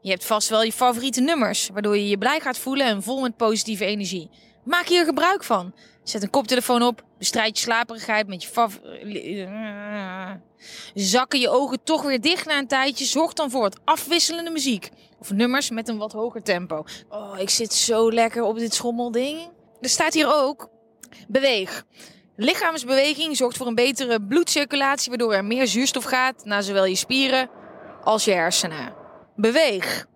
Je 0.00 0.10
hebt 0.10 0.24
vast 0.24 0.48
wel 0.48 0.62
je 0.62 0.72
favoriete 0.72 1.20
nummers, 1.20 1.68
waardoor 1.72 1.96
je 1.96 2.08
je 2.08 2.18
blij 2.18 2.40
gaat 2.40 2.58
voelen 2.58 2.86
en 2.86 3.02
vol 3.02 3.20
met 3.20 3.36
positieve 3.36 3.84
energie. 3.84 4.30
Maak 4.64 4.86
hier 4.86 5.04
gebruik 5.04 5.44
van. 5.44 5.74
Zet 6.02 6.22
een 6.22 6.30
koptelefoon 6.30 6.82
op, 6.82 7.02
bestrijd 7.18 7.58
je 7.58 7.64
slaperigheid 7.64 8.26
met 8.26 8.42
je 8.42 8.48
favoriete... 8.48 9.48
Zakken 10.94 11.40
je 11.40 11.48
ogen 11.48 11.82
toch 11.82 12.02
weer 12.02 12.20
dicht 12.20 12.46
na 12.46 12.58
een 12.58 12.66
tijdje, 12.66 13.04
zorg 13.04 13.32
dan 13.32 13.50
voor 13.50 13.60
wat 13.60 13.80
afwisselende 13.84 14.50
muziek. 14.50 14.88
Of 15.18 15.32
nummers 15.32 15.70
met 15.70 15.88
een 15.88 15.98
wat 15.98 16.12
hoger 16.12 16.42
tempo. 16.42 16.84
Oh, 17.08 17.38
ik 17.38 17.50
zit 17.50 17.72
zo 17.72 18.12
lekker 18.12 18.42
op 18.42 18.58
dit 18.58 18.74
schommelding. 18.74 19.50
Er 19.80 19.88
staat 19.88 20.14
hier 20.14 20.34
ook, 20.34 20.70
beweeg. 21.28 21.84
Lichaamsbeweging 22.36 23.36
zorgt 23.36 23.56
voor 23.56 23.66
een 23.66 23.74
betere 23.74 24.22
bloedcirculatie, 24.22 25.08
waardoor 25.08 25.34
er 25.34 25.44
meer 25.44 25.66
zuurstof 25.66 26.04
gaat 26.04 26.44
naar 26.44 26.62
zowel 26.62 26.84
je 26.84 26.94
spieren 26.94 27.50
als 28.02 28.24
je 28.24 28.32
hersenen. 28.32 28.97
Beweeg. 29.40 30.06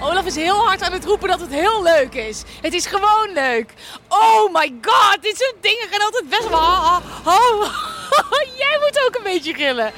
Olaf 0.00 0.26
is 0.26 0.34
heel 0.34 0.66
hard 0.66 0.82
aan 0.82 0.92
het 0.92 1.04
roepen 1.04 1.28
dat 1.28 1.40
het 1.40 1.50
heel 1.50 1.82
leuk 1.82 2.14
is. 2.14 2.42
Het 2.62 2.74
is 2.74 2.86
gewoon 2.86 3.30
leuk. 3.34 3.74
Oh 4.08 4.52
my 4.52 4.74
god, 4.82 5.22
dit 5.22 5.36
soort 5.36 5.56
dingen 5.60 5.88
gaan 5.90 6.04
altijd 6.04 6.28
best 6.28 6.48
wel... 6.48 6.60
Jij 8.62 8.78
moet 8.80 9.04
ook 9.06 9.16
een 9.16 9.22
beetje 9.22 9.54
gillen. 9.54 9.92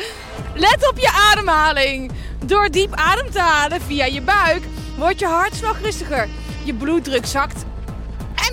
Let 0.54 0.88
op 0.88 0.98
je 0.98 1.10
ademhaling. 1.30 2.12
Door 2.44 2.70
diep 2.70 2.94
adem 2.94 3.30
te 3.30 3.40
halen 3.40 3.80
via 3.80 4.04
je 4.04 4.22
buik 4.22 4.62
wordt 4.96 5.18
je 5.18 5.26
hartslag 5.26 5.82
rustiger. 5.82 6.28
Je 6.64 6.74
bloeddruk 6.74 7.26
zakt 7.26 7.64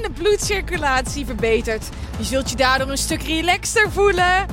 de 0.02 0.12
bloedcirculatie 0.12 1.26
verbetert. 1.26 1.90
Je 2.18 2.24
zult 2.24 2.50
je 2.50 2.56
daardoor 2.56 2.90
een 2.90 2.98
stuk 2.98 3.22
relaxter 3.22 3.92
voelen. 3.92 4.48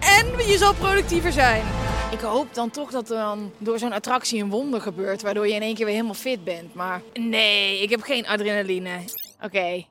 En 0.00 0.46
je 0.46 0.56
zal 0.58 0.74
productiever 0.74 1.32
zijn. 1.32 1.62
Ik 2.10 2.20
hoop 2.20 2.54
dan 2.54 2.70
toch 2.70 2.90
dat 2.90 3.10
er 3.10 3.16
dan 3.16 3.52
door 3.58 3.78
zo'n 3.78 3.92
attractie 3.92 4.42
een 4.42 4.50
wonder 4.50 4.80
gebeurt. 4.80 5.22
Waardoor 5.22 5.46
je 5.46 5.54
in 5.54 5.62
één 5.62 5.74
keer 5.74 5.84
weer 5.84 5.94
helemaal 5.94 6.14
fit 6.14 6.44
bent. 6.44 6.74
Maar 6.74 7.02
nee, 7.12 7.82
ik 7.82 7.90
heb 7.90 8.02
geen 8.02 8.26
adrenaline. 8.26 9.04
Oké. 9.42 9.86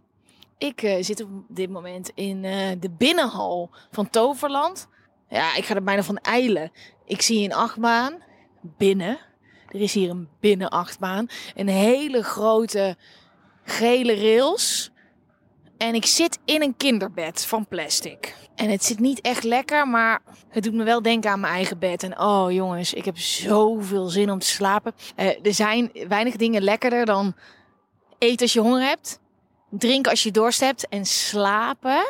Ik 0.58 0.82
uh, 0.82 0.95
zit 0.99 1.21
op 1.21 1.29
dit 1.47 1.69
moment 1.69 2.12
in 2.15 2.43
uh, 2.43 2.67
de 2.79 2.89
binnenhal 2.89 3.69
van 3.91 4.10
Toverland. 4.10 4.88
Ja, 5.29 5.55
ik 5.55 5.65
ga 5.65 5.75
er 5.75 5.84
bijna 5.84 6.03
van 6.03 6.17
eilen. 6.17 6.71
Ik 7.05 7.21
zie 7.21 7.43
een 7.43 7.53
achtbaan 7.53 8.13
binnen. 8.62 9.19
Er 9.67 9.82
is 9.82 9.93
hier 9.93 10.10
een 10.10 10.27
binnenachtbaan. 10.39 11.27
Een 11.55 11.67
hele 11.67 12.23
grote 12.23 12.97
gele 13.69 14.15
rails. 14.15 14.91
En 15.77 15.95
ik 15.95 16.05
zit 16.05 16.39
in 16.45 16.62
een 16.62 16.77
kinderbed 16.77 17.45
van 17.45 17.67
plastic. 17.67 18.36
En 18.55 18.69
het 18.69 18.84
zit 18.84 18.99
niet 18.99 19.21
echt 19.21 19.43
lekker, 19.43 19.88
maar 19.88 20.21
het 20.49 20.63
doet 20.63 20.73
me 20.73 20.84
wel 20.84 21.01
denken 21.01 21.32
aan 21.32 21.39
mijn 21.39 21.53
eigen 21.53 21.79
bed. 21.79 22.03
En 22.03 22.19
oh 22.19 22.51
jongens, 22.51 22.93
ik 22.93 23.05
heb 23.05 23.17
zoveel 23.17 24.08
zin 24.08 24.32
om 24.32 24.39
te 24.39 24.47
slapen. 24.47 24.93
Eh, 25.15 25.45
er 25.45 25.53
zijn 25.53 25.91
weinig 26.08 26.36
dingen 26.36 26.62
lekkerder 26.62 27.05
dan 27.05 27.36
eten 28.17 28.41
als 28.41 28.53
je 28.53 28.60
honger 28.60 28.82
hebt, 28.82 29.19
drinken 29.69 30.12
als 30.12 30.23
je 30.23 30.32
dorst 30.32 30.60
hebt 30.60 30.88
en 30.88 31.05
slapen 31.05 32.05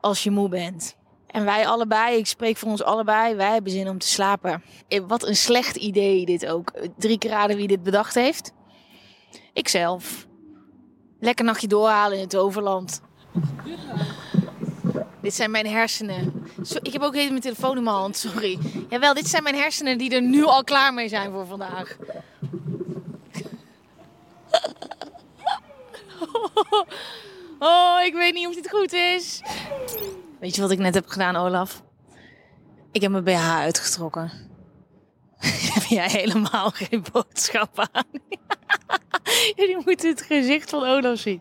als 0.00 0.22
je 0.22 0.30
moe 0.30 0.48
bent. 0.48 0.96
En 1.26 1.44
wij 1.44 1.66
allebei, 1.66 2.16
ik 2.16 2.26
spreek 2.26 2.56
voor 2.56 2.70
ons 2.70 2.82
allebei, 2.82 3.34
wij 3.34 3.52
hebben 3.52 3.72
zin 3.72 3.88
om 3.88 3.98
te 3.98 4.08
slapen. 4.08 4.62
Eh, 4.88 5.02
Wat 5.06 5.26
een 5.26 5.36
slecht 5.36 5.76
idee 5.76 6.26
dit 6.26 6.46
ook. 6.46 6.72
Drie 6.96 7.18
keer 7.18 7.30
raden 7.30 7.56
wie 7.56 7.68
dit 7.68 7.82
bedacht 7.82 8.14
heeft. 8.14 8.52
Ikzelf. 9.52 10.27
Lekker 11.20 11.44
nachtje 11.44 11.68
doorhalen 11.68 12.16
in 12.16 12.24
het 12.24 12.36
overland. 12.36 13.00
Dit 15.22 15.34
zijn 15.34 15.50
mijn 15.50 15.66
hersenen. 15.66 16.46
Zo, 16.64 16.78
ik 16.82 16.92
heb 16.92 17.02
ook 17.02 17.14
even 17.14 17.30
mijn 17.30 17.40
telefoon 17.40 17.76
in 17.76 17.82
mijn 17.82 17.96
hand, 17.96 18.16
sorry. 18.16 18.58
Jawel, 18.88 19.14
dit 19.14 19.28
zijn 19.28 19.42
mijn 19.42 19.54
hersenen 19.54 19.98
die 19.98 20.14
er 20.14 20.22
nu 20.22 20.44
al 20.44 20.64
klaar 20.64 20.94
mee 20.94 21.08
zijn 21.08 21.32
voor 21.32 21.46
vandaag. 21.46 21.96
Oh, 27.60 27.98
ik 28.04 28.14
weet 28.14 28.34
niet 28.34 28.46
of 28.46 28.54
dit 28.54 28.70
goed 28.70 28.92
is. 28.92 29.40
Weet 30.40 30.54
je 30.54 30.60
wat 30.60 30.70
ik 30.70 30.78
net 30.78 30.94
heb 30.94 31.08
gedaan, 31.08 31.36
Olaf? 31.36 31.82
Ik 32.92 33.02
heb 33.02 33.10
mijn 33.10 33.24
BH 33.24 33.56
uitgetrokken. 33.56 34.30
heb 35.74 35.82
jij 35.82 36.08
helemaal 36.08 36.70
geen 36.70 37.04
boodschap 37.12 37.78
aan? 37.78 38.04
Jullie 39.56 39.82
moeten 39.84 40.08
het 40.08 40.22
gezicht 40.22 40.70
van 40.70 40.84
Olaf 40.84 41.18
zien. 41.18 41.40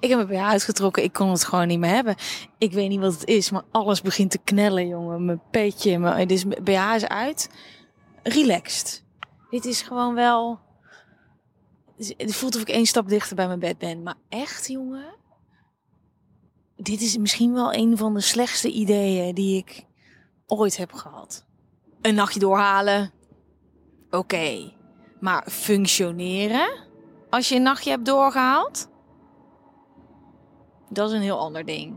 Ik 0.00 0.08
heb 0.08 0.16
mijn 0.16 0.26
BH 0.26 0.50
uitgetrokken. 0.50 1.02
Ik 1.02 1.12
kon 1.12 1.30
het 1.30 1.44
gewoon 1.44 1.66
niet 1.66 1.78
meer 1.78 1.90
hebben. 1.90 2.16
Ik 2.58 2.72
weet 2.72 2.88
niet 2.88 3.00
wat 3.00 3.12
het 3.12 3.24
is, 3.24 3.50
maar 3.50 3.62
alles 3.70 4.02
begint 4.02 4.30
te 4.30 4.38
knellen, 4.38 4.88
jongen. 4.88 5.24
Mijn 5.24 5.42
petje, 5.50 5.98
mijn 5.98 6.28
dus 6.28 6.44
BH 6.44 6.94
is 6.94 7.08
uit. 7.08 7.50
Relaxed. 8.22 9.04
Dit 9.50 9.64
is 9.64 9.82
gewoon 9.82 10.14
wel... 10.14 10.58
Het 11.96 12.34
voelt 12.34 12.54
of 12.54 12.60
ik 12.60 12.68
één 12.68 12.86
stap 12.86 13.08
dichter 13.08 13.36
bij 13.36 13.46
mijn 13.46 13.58
bed 13.58 13.78
ben. 13.78 14.02
Maar 14.02 14.16
echt, 14.28 14.68
jongen? 14.68 15.14
Dit 16.76 17.00
is 17.00 17.16
misschien 17.16 17.52
wel 17.52 17.74
een 17.74 17.96
van 17.96 18.14
de 18.14 18.20
slechtste 18.20 18.70
ideeën 18.70 19.34
die 19.34 19.56
ik 19.56 19.84
ooit 20.46 20.76
heb 20.76 20.92
gehad. 20.92 21.44
Een 22.00 22.14
nachtje 22.14 22.40
doorhalen. 22.40 23.12
Oké. 24.14 24.72
Maar 25.20 25.44
functioneren? 25.50 26.68
Als 27.30 27.48
je 27.48 27.54
een 27.54 27.62
nachtje 27.62 27.90
hebt 27.90 28.06
doorgehaald? 28.06 28.88
Dat 30.88 31.08
is 31.08 31.16
een 31.16 31.22
heel 31.22 31.38
ander 31.38 31.64
ding. 31.64 31.96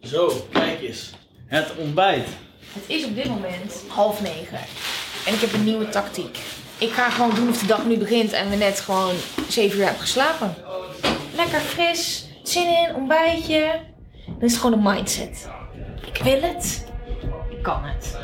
Zo, 0.00 0.32
kijk 0.52 0.80
eens. 0.80 1.14
Het 1.46 1.76
ontbijt. 1.76 2.28
Het 2.72 2.84
is 2.86 3.04
op 3.04 3.14
dit 3.14 3.28
moment 3.28 3.84
half 3.88 4.22
negen. 4.22 4.58
En 5.26 5.34
ik 5.34 5.40
heb 5.40 5.52
een 5.52 5.64
nieuwe 5.64 5.88
tactiek. 5.88 6.38
Ik 6.78 6.90
ga 6.90 7.10
gewoon 7.10 7.34
doen 7.34 7.48
of 7.48 7.58
de 7.58 7.66
dag 7.66 7.84
nu 7.84 7.98
begint 7.98 8.32
en 8.32 8.50
we 8.50 8.56
net 8.56 8.80
gewoon 8.80 9.14
zeven 9.48 9.78
uur 9.78 9.84
hebben 9.84 10.02
geslapen. 10.02 10.54
Lekker 11.34 11.60
fris, 11.60 12.28
zin 12.42 12.66
in, 12.66 12.94
ontbijtje. 12.94 13.80
Dan 14.26 14.40
is 14.40 14.52
het 14.52 14.60
gewoon 14.60 14.78
een 14.78 14.94
mindset. 14.94 15.48
Ik 16.06 16.22
wil 16.22 16.40
het. 16.40 16.86
Ik 17.50 17.62
kan 17.62 17.84
het. 17.84 18.18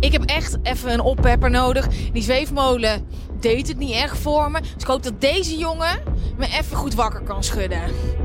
Ik 0.00 0.12
heb 0.12 0.22
echt 0.24 0.56
even 0.62 0.92
een 0.92 1.00
oppepper 1.00 1.50
nodig. 1.50 1.88
Die 2.12 2.22
zweefmolen 2.22 3.06
deed 3.40 3.68
het 3.68 3.78
niet 3.78 3.92
echt 3.92 4.18
voor 4.18 4.50
me. 4.50 4.60
Dus 4.60 4.70
ik 4.78 4.86
hoop 4.86 5.02
dat 5.02 5.20
deze 5.20 5.56
jongen 5.56 6.02
me 6.36 6.46
even 6.46 6.76
goed 6.76 6.94
wakker 6.94 7.20
kan 7.20 7.44
schudden. 7.44 7.82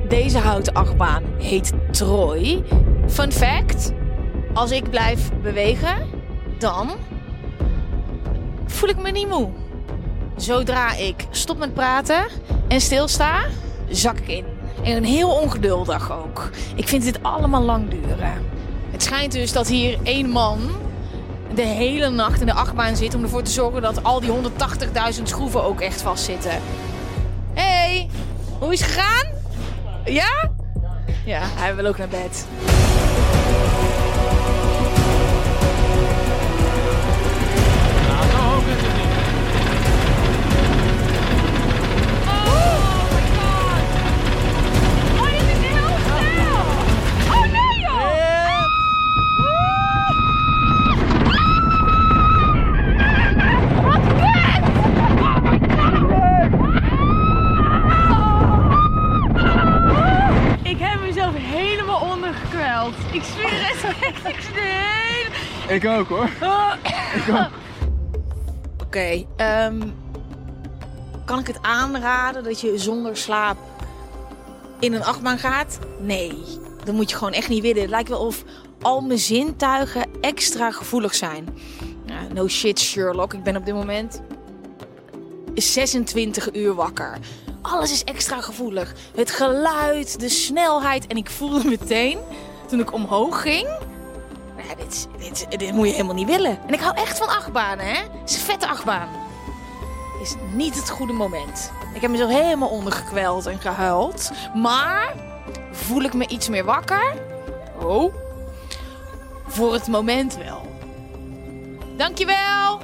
Deze 0.10 0.38
houten 0.38 0.74
achtbaan 0.74 1.24
heet 1.38 1.72
Troy. 1.92 2.64
Fun 3.08 3.32
fact: 3.32 3.92
als 4.54 4.72
ik 4.72 4.90
blijf 4.90 5.30
bewegen, 5.42 6.10
dan 6.58 6.90
voel 8.66 8.90
ik 8.90 9.02
me 9.02 9.12
niet 9.12 9.30
moe. 9.30 9.50
Zodra 10.36 10.96
ik 10.96 11.26
stop 11.30 11.58
met 11.58 11.74
praten 11.74 12.26
en 12.68 12.82
stilsta, 12.82 13.46
zak 13.90 14.20
ik 14.20 14.28
in. 14.28 14.46
En 14.84 15.04
heel 15.04 15.30
ongeduldig 15.30 16.12
ook. 16.12 16.50
Ik 16.76 16.88
vind 16.88 17.04
dit 17.04 17.24
allemaal 17.24 17.62
lang 17.62 17.90
duren. 17.90 18.34
Het 18.92 19.04
schijnt 19.04 19.32
dus 19.32 19.52
dat 19.52 19.68
hier 19.68 19.98
één 20.04 20.30
man 20.30 20.60
de 21.56 21.62
hele 21.62 22.10
nacht 22.10 22.40
in 22.40 22.46
de 22.46 22.54
achtbaan 22.54 22.96
zit 22.96 23.16
om 23.16 23.24
ervoor 23.24 23.44
te 23.44 23.52
zorgen 23.52 23.82
dat 23.82 24.04
al 24.04 24.20
die 24.20 24.30
180.000 25.18 25.24
schroeven 25.24 25.64
ook 25.64 25.82
echt 25.82 26.02
vastzitten. 26.02 26.62
hey, 27.54 28.10
hoe 28.60 28.74
is 28.74 28.82
het 28.82 28.92
gegaan? 28.92 29.28
Ja? 30.06 30.52
Ja, 31.26 31.42
hij 31.44 31.76
wil 31.76 31.86
ook 31.86 31.98
naar 31.98 32.08
bed. 32.08 32.46
Ik 63.24 63.30
zweer 63.30 63.68
het 63.68 63.84
echt. 64.02 64.28
Ik 64.28 64.42
zweer. 64.42 65.76
Ik 65.76 65.86
ook 65.86 66.08
hoor. 66.08 66.30
Oké, 68.82 69.26
ehm, 69.36 69.82
kan 71.26 71.40
ik 71.40 71.48
het 71.48 71.60
aanraden 71.62 72.44
dat 72.44 72.62
je 72.62 72.78
zonder 72.78 73.18
slaap 73.18 73.58
in 74.80 74.94
een 74.94 75.04
achtbaan 75.04 75.40
gaat? 75.40 75.80
Nee, 76.00 76.44
dat 76.84 76.94
moet 76.94 77.10
je 77.10 77.16
gewoon 77.16 77.34
echt 77.34 77.50
niet 77.50 77.62
willen. 77.62 77.82
Het 77.82 77.90
lijkt 77.90 78.10
wel 78.10 78.26
of 78.26 78.44
al 78.82 79.02
mijn 79.02 79.20
zintuigen 79.20 80.06
extra 80.22 80.72
gevoelig 80.72 81.16
zijn. 81.16 81.58
No 82.34 82.48
shit, 82.48 82.80
Sherlock. 82.80 83.34
Ik 83.34 83.44
ben 83.44 83.56
op 83.56 83.66
dit 83.66 83.74
moment 83.74 84.22
26 85.56 86.56
uur 86.56 86.74
wakker. 86.74 87.18
Alles 87.62 87.92
is 87.92 88.04
extra 88.04 88.42
gevoelig. 88.42 88.94
Het 89.16 89.32
geluid, 89.32 90.20
de 90.20 90.30
snelheid. 90.30 91.08
En 91.08 91.18
ik 91.18 91.30
voelde 91.30 91.70
meteen, 91.70 92.18
toen 92.74 92.82
ik 92.82 92.94
omhoog 92.94 93.42
ging... 93.42 93.68
Nou, 94.56 94.76
dit, 94.78 94.92
is- 94.94 95.08
dit, 95.18 95.48
is- 95.50 95.58
dit 95.58 95.72
moet 95.74 95.86
je 95.88 95.92
helemaal 95.92 96.14
niet 96.16 96.28
willen. 96.28 96.58
En 96.68 96.74
ik 96.74 96.80
hou 96.80 96.96
echt 96.98 97.18
van 97.18 97.28
achtbanen, 97.28 97.86
hè? 97.86 97.96
Het 98.20 98.30
is 98.30 98.36
een 98.36 98.42
vette 98.42 98.68
achtbaan. 98.68 99.08
Is 100.22 100.36
niet 100.54 100.76
het 100.76 100.90
goede 100.90 101.14
moment. 101.14 101.72
Ik 101.96 102.02
heb 102.02 102.12
mezelf 102.12 102.32
helemaal 102.32 102.70
ondergekweld 102.70 103.46
en 103.46 103.60
gehuild. 103.60 104.32
Maar 104.56 105.14
voel 105.72 106.02
ik 106.02 106.14
me 106.14 106.28
iets 106.28 106.50
meer 106.50 106.64
wakker? 106.66 107.14
Oh. 107.82 108.14
Voor 109.48 109.74
het 109.74 109.88
moment 109.88 110.38
wel. 110.38 110.62
Dankjewel. 111.98 112.80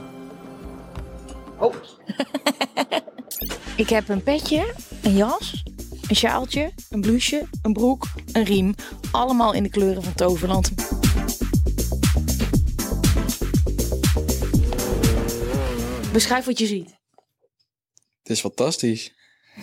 Oh. 1.58 1.74
ik 3.76 3.90
heb 3.90 4.10
een 4.10 4.24
petje, 4.24 4.74
een 5.02 5.16
jas, 5.16 5.64
een 6.10 6.16
sjaaltje, 6.16 6.72
een 6.90 7.02
blouseje, 7.02 7.48
een 7.62 7.74
broek, 7.74 8.08
een 8.32 8.44
riem. 8.44 8.76
Allemaal 9.12 9.54
in 9.54 9.64
de 9.64 9.70
kleuren 9.70 10.04
van 10.04 10.14
Toverland. 10.14 10.72
Beschrijf 16.14 16.46
wat 16.46 16.60
je 16.60 16.66
ziet. 16.66 16.98
Het 18.22 18.32
is 18.32 18.40
fantastisch. 18.40 19.14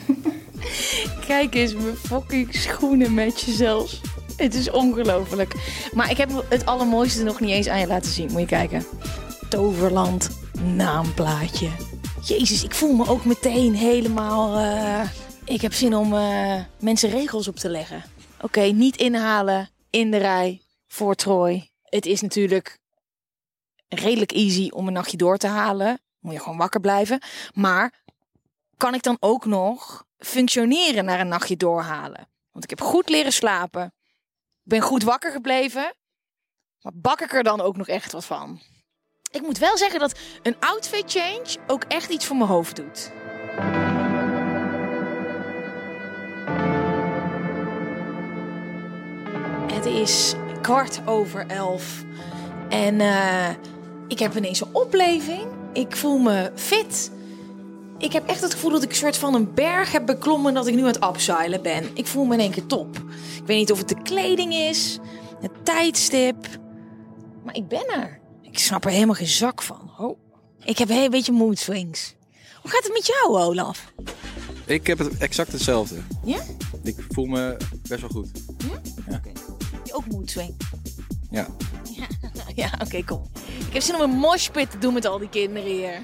Kijk 1.26 1.54
eens, 1.54 1.74
mijn 1.74 1.96
fucking 1.96 2.54
schoenen 2.54 3.12
matchen 3.12 3.52
zelfs. 3.52 4.00
Het 4.36 4.54
is 4.54 4.70
ongelooflijk. 4.70 5.54
Maar 5.92 6.10
ik 6.10 6.16
heb 6.16 6.44
het 6.48 6.66
allermooiste 6.66 7.22
nog 7.22 7.40
niet 7.40 7.50
eens 7.50 7.68
aan 7.68 7.80
je 7.80 7.86
laten 7.86 8.10
zien. 8.10 8.30
Moet 8.32 8.40
je 8.40 8.46
kijken. 8.46 8.84
Toverland 9.48 10.30
naamplaatje. 10.76 11.68
Jezus, 12.22 12.64
ik 12.64 12.74
voel 12.74 12.92
me 12.92 13.08
ook 13.08 13.24
meteen 13.24 13.74
helemaal... 13.74 14.56
eh, 14.56 15.08
ik 15.46 15.60
heb 15.60 15.72
zin 15.72 15.94
om 15.94 16.14
eh, 16.14 16.62
mensen 16.78 17.10
regels 17.10 17.48
op 17.48 17.56
te 17.56 17.68
leggen. 17.68 18.04
Oké, 18.40 18.60
niet 18.60 18.96
inhalen 18.96 19.70
in 19.90 20.10
de 20.10 20.16
rij 20.16 20.62
voor 20.86 21.14
Troy. 21.14 21.70
Het 21.82 22.06
is 22.06 22.20
natuurlijk 22.20 22.78
redelijk 23.88 24.32
easy 24.32 24.68
om 24.68 24.86
een 24.86 24.92
nachtje 24.92 25.16
door 25.16 25.36
te 25.36 25.46
halen. 25.46 26.00
Moet 26.18 26.32
je 26.32 26.40
gewoon 26.40 26.58
wakker 26.58 26.80
blijven. 26.80 27.20
Maar 27.54 28.04
kan 28.76 28.94
ik 28.94 29.02
dan 29.02 29.16
ook 29.20 29.44
nog 29.44 30.04
functioneren 30.18 31.04
naar 31.04 31.20
een 31.20 31.28
nachtje 31.28 31.56
doorhalen? 31.56 32.28
Want 32.50 32.64
ik 32.64 32.70
heb 32.70 32.80
goed 32.80 33.08
leren 33.08 33.32
slapen. 33.32 33.94
Ben 34.62 34.80
goed 34.80 35.02
wakker 35.02 35.32
gebleven. 35.32 35.94
Maar 36.80 36.92
bak 36.94 37.20
ik 37.20 37.32
er 37.32 37.42
dan 37.42 37.60
ook 37.60 37.76
nog 37.76 37.88
echt 37.88 38.12
wat 38.12 38.24
van? 38.24 38.60
Ik 39.30 39.42
moet 39.42 39.58
wel 39.58 39.76
zeggen 39.76 40.00
dat 40.00 40.18
een 40.42 40.56
outfit 40.60 41.10
change 41.10 41.56
ook 41.66 41.84
echt 41.84 42.10
iets 42.10 42.26
voor 42.26 42.36
mijn 42.36 42.48
hoofd 42.48 42.76
doet. 42.76 43.12
Het 49.86 49.94
is 49.94 50.34
kwart 50.62 51.00
over 51.04 51.46
elf. 51.46 52.04
En 52.68 53.00
eh, 53.00 53.48
ik 54.08 54.18
heb 54.18 54.36
ineens 54.36 54.60
een 54.60 54.74
opleving. 54.74 55.46
Ik 55.72 55.96
voel 55.96 56.18
me 56.18 56.52
fit. 56.54 57.10
Ik 57.98 58.12
heb 58.12 58.26
echt 58.28 58.40
het 58.40 58.52
gevoel 58.52 58.70
dat 58.70 58.82
ik 58.82 58.88
een 58.88 58.96
soort 58.96 59.16
van 59.16 59.34
een 59.34 59.54
berg 59.54 59.92
heb 59.92 60.06
beklommen... 60.06 60.54
dat 60.54 60.66
ik 60.66 60.74
nu 60.74 60.80
aan 60.80 60.86
het 60.86 61.04
upseilen 61.04 61.62
ben. 61.62 61.84
Ik 61.94 62.06
voel 62.06 62.24
me 62.24 62.34
in 62.34 62.40
één 62.40 62.50
keer 62.50 62.66
top. 62.66 62.96
Ik 63.36 63.46
weet 63.46 63.58
niet 63.58 63.72
of 63.72 63.78
het 63.78 63.88
de 63.88 64.02
kleding 64.02 64.54
is, 64.54 64.98
het 65.40 65.50
tijdstip... 65.62 66.46
Maar 67.44 67.54
ik 67.54 67.68
ben 67.68 67.86
er. 67.86 68.20
Ik 68.42 68.58
snap 68.58 68.84
er 68.84 68.90
helemaal 68.90 69.14
geen 69.14 69.26
zak 69.26 69.62
van. 69.62 69.90
Oh. 69.98 70.18
Ik 70.64 70.78
heb 70.78 70.90
een 70.90 71.10
beetje 71.10 71.32
mood 71.32 71.58
swings. 71.58 72.14
Hoe 72.62 72.70
gaat 72.70 72.82
het 72.82 72.92
met 72.92 73.06
jou, 73.06 73.38
Olaf? 73.38 73.92
Ik 74.64 74.86
heb 74.86 74.98
het 74.98 75.18
exact 75.18 75.52
hetzelfde. 75.52 75.96
Ja? 76.24 76.40
Ik 76.82 76.96
voel 77.08 77.26
me 77.26 77.56
best 77.88 78.00
wel 78.00 78.10
goed. 78.10 78.28
Heb 79.10 79.45
je 79.86 79.94
ook 79.94 80.06
mood 80.06 80.30
swing? 80.30 80.56
Ja. 81.30 81.46
Ja, 82.54 82.70
oké, 82.82 83.04
kom. 83.04 83.30
Ik 83.66 83.72
heb 83.72 83.82
zin 83.82 83.94
om 83.94 84.00
een 84.00 84.10
moshpit 84.10 84.70
te 84.70 84.78
doen 84.78 84.94
met 84.94 85.04
al 85.04 85.18
die 85.18 85.28
kinderen 85.28 85.70
hier. 85.70 86.02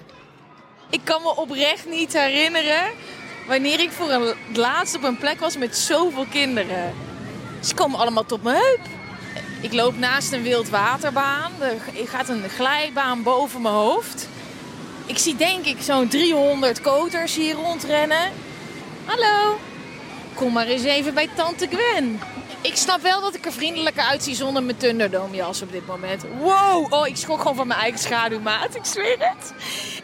Ik 0.91 1.01
kan 1.05 1.23
me 1.23 1.37
oprecht 1.37 1.89
niet 1.89 2.13
herinneren 2.13 2.91
wanneer 3.47 3.81
ik 3.81 3.91
voor 3.91 4.11
een, 4.11 4.23
het 4.49 4.57
laatst 4.57 4.97
op 4.97 5.03
een 5.03 5.17
plek 5.17 5.41
was 5.41 5.57
met 5.57 5.77
zoveel 5.77 6.27
kinderen. 6.31 6.95
Ze 7.61 7.75
komen 7.75 7.99
allemaal 7.99 8.27
tot 8.27 8.43
mijn 8.43 8.57
heup. 8.57 8.81
Ik 9.61 9.73
loop 9.73 9.99
naast 9.99 10.33
een 10.33 10.43
wildwaterbaan. 10.43 11.53
Er 11.61 12.09
gaat 12.09 12.29
een 12.29 12.49
glijbaan 12.49 13.23
boven 13.23 13.63
mijn 13.63 13.75
hoofd. 13.75 14.29
Ik 15.07 15.19
zie 15.19 15.37
denk 15.37 15.65
ik 15.65 15.83
zo'n 15.83 16.09
300 16.09 16.81
koters 16.81 17.35
hier 17.35 17.55
rondrennen. 17.55 18.31
Hallo. 19.05 19.59
Kom 20.35 20.53
maar 20.53 20.67
eens 20.67 20.85
even 20.85 21.15
bij 21.15 21.29
tante 21.35 21.67
Gwen. 21.67 22.21
Ik 22.63 22.77
snap 22.77 23.01
wel 23.01 23.21
dat 23.21 23.35
ik 23.35 23.47
er 23.47 23.53
vriendelijker 23.53 24.03
uitzie 24.03 24.35
zonder 24.35 24.63
mijn 24.63 24.77
Thunderdome 24.77 25.37
jas 25.37 25.63
op 25.63 25.73
dit 25.73 25.87
moment. 25.87 26.25
Wow, 26.39 26.93
oh, 26.93 27.07
ik 27.07 27.17
schrok 27.17 27.41
gewoon 27.41 27.57
van 27.57 27.67
mijn 27.67 27.81
eigen 27.81 28.01
schaduw, 28.01 28.41
maat. 28.41 28.75
Ik 28.75 28.85
zweer 28.85 29.17
het. 29.19 29.53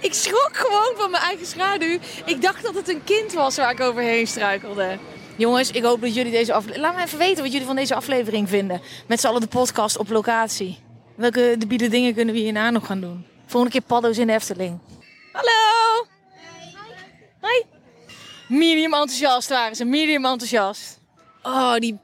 Ik 0.01 0.15
schrok 0.15 0.51
gewoon 0.53 0.93
van 0.97 1.11
mijn 1.11 1.23
eigen 1.23 1.47
schaduw. 1.47 1.99
Ik 2.25 2.43
dacht 2.43 2.63
dat 2.63 2.75
het 2.75 2.89
een 2.89 3.05
kind 3.05 3.33
was 3.33 3.57
waar 3.57 3.71
ik 3.71 3.81
overheen 3.81 4.27
struikelde. 4.27 4.99
Jongens, 5.37 5.71
ik 5.71 5.83
hoop 5.83 6.01
dat 6.01 6.15
jullie 6.15 6.33
deze 6.33 6.53
aflevering... 6.53 6.87
Laat 6.87 6.97
me 6.97 7.03
even 7.03 7.19
weten 7.19 7.43
wat 7.43 7.53
jullie 7.53 7.67
van 7.67 7.77
deze 7.77 7.95
aflevering 7.95 8.49
vinden. 8.49 8.81
Met 9.07 9.21
z'n 9.21 9.27
allen 9.27 9.41
de 9.41 9.47
podcast 9.47 9.99
op 9.99 10.09
locatie. 10.09 10.79
Welke 11.15 11.55
debiele 11.59 11.89
dingen 11.89 12.15
kunnen 12.15 12.35
we 12.35 12.41
hierna 12.41 12.71
nog 12.71 12.87
gaan 12.87 13.01
doen? 13.01 13.27
Volgende 13.47 13.79
keer 13.79 13.87
paddo's 13.87 14.19
in 14.19 14.27
de 14.27 14.33
Efteling. 14.33 14.79
Hallo! 15.33 16.07
Hoi! 17.41 17.65
Medium 18.49 18.95
enthousiast 18.95 19.49
waren 19.49 19.77
ze, 19.77 19.85
medium 19.85 20.25
enthousiast. 20.25 21.01
Oh, 21.43 21.75
die 21.77 21.99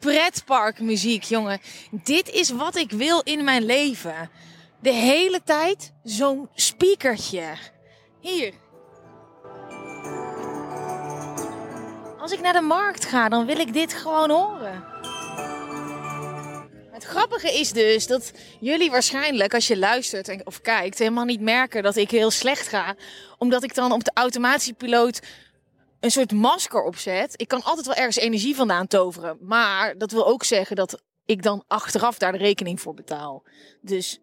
pretparkmuziek, 0.00 1.22
jongen. 1.22 1.60
Dit 1.90 2.28
is 2.30 2.50
wat 2.50 2.76
ik 2.76 2.90
wil 2.90 3.20
in 3.20 3.44
mijn 3.44 3.64
leven. 3.64 4.30
De 4.80 4.92
hele 4.92 5.40
tijd 5.44 5.92
zo'n 6.04 6.48
speakertje. 6.54 7.44
Hier. 8.20 8.52
Als 12.18 12.32
ik 12.32 12.40
naar 12.40 12.52
de 12.52 12.60
markt 12.60 13.04
ga, 13.04 13.28
dan 13.28 13.46
wil 13.46 13.58
ik 13.58 13.72
dit 13.72 13.92
gewoon 13.92 14.30
horen. 14.30 14.84
Het 16.90 17.04
grappige 17.04 17.58
is 17.58 17.72
dus 17.72 18.06
dat 18.06 18.32
jullie 18.60 18.90
waarschijnlijk, 18.90 19.54
als 19.54 19.66
je 19.66 19.78
luistert 19.78 20.44
of 20.44 20.60
kijkt, 20.60 20.98
helemaal 20.98 21.24
niet 21.24 21.40
merken 21.40 21.82
dat 21.82 21.96
ik 21.96 22.10
heel 22.10 22.30
slecht 22.30 22.68
ga. 22.68 22.94
Omdat 23.38 23.62
ik 23.62 23.74
dan 23.74 23.92
op 23.92 24.04
de 24.04 24.10
automatiepiloot 24.14 25.20
een 26.00 26.10
soort 26.10 26.32
masker 26.32 26.82
opzet. 26.82 27.32
Ik 27.36 27.48
kan 27.48 27.62
altijd 27.62 27.86
wel 27.86 27.94
ergens 27.94 28.16
energie 28.16 28.54
vandaan 28.54 28.86
toveren. 28.86 29.38
Maar 29.40 29.98
dat 29.98 30.10
wil 30.10 30.26
ook 30.26 30.44
zeggen 30.44 30.76
dat 30.76 31.02
ik 31.24 31.42
dan 31.42 31.64
achteraf 31.66 32.18
daar 32.18 32.32
de 32.32 32.38
rekening 32.38 32.80
voor 32.80 32.94
betaal. 32.94 33.42
Dus 33.80 34.20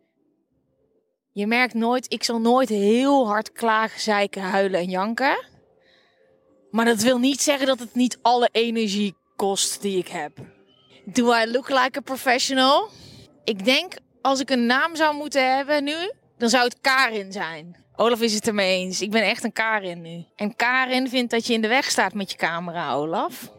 je 1.32 1.48
merkt 1.48 1.74
nooit, 1.74 2.14
ik 2.14 2.24
zal 2.24 2.40
nooit 2.40 2.70
heel 2.70 3.28
hard 3.28 3.52
klagen, 3.52 4.02
zeiken, 4.02 4.42
huilen 4.42 4.80
en 4.80 4.90
janken. 4.90 5.46
Maar 6.72 6.86
dat 6.86 7.02
wil 7.02 7.18
niet 7.18 7.42
zeggen 7.42 7.68
dat 7.68 7.80
het 7.80 7.96
niet 7.96 8.20
alle 8.22 8.50
energie 8.52 9.16
kost 9.36 9.82
die 9.82 9.98
ik 9.98 10.08
heb. 10.08 10.38
Do 11.06 11.34
I 11.34 11.52
look 11.52 11.70
like 11.70 11.98
a 11.98 12.02
professional? 12.02 12.90
Ik 13.44 13.66
denk, 13.66 13.94
als 14.22 14.40
ik 14.40 14.50
een 14.50 14.66
naam 14.66 14.96
zou 14.96 15.16
moeten 15.16 15.56
hebben 15.56 15.84
nu, 15.84 16.12
dan 16.38 16.50
zou 16.50 16.64
het 16.64 16.80
Karin 16.82 17.32
zijn. 17.32 17.86
Olaf 18.00 18.22
is 18.22 18.34
het 18.34 18.48
ermee 18.48 18.80
eens. 18.80 19.02
Ik 19.02 19.12
ben 19.12 19.24
echt 19.24 19.44
een 19.44 19.54
Karin 19.54 20.02
nu. 20.02 20.26
En 20.36 20.56
Karin 20.56 21.10
vindt 21.10 21.32
dat 21.32 21.48
je 21.48 21.54
in 21.54 21.62
de 21.62 21.68
weg 21.68 21.90
staat 21.90 22.14
met 22.14 22.32
je 22.32 22.38
camera, 22.38 22.94
Olaf. 22.94 23.52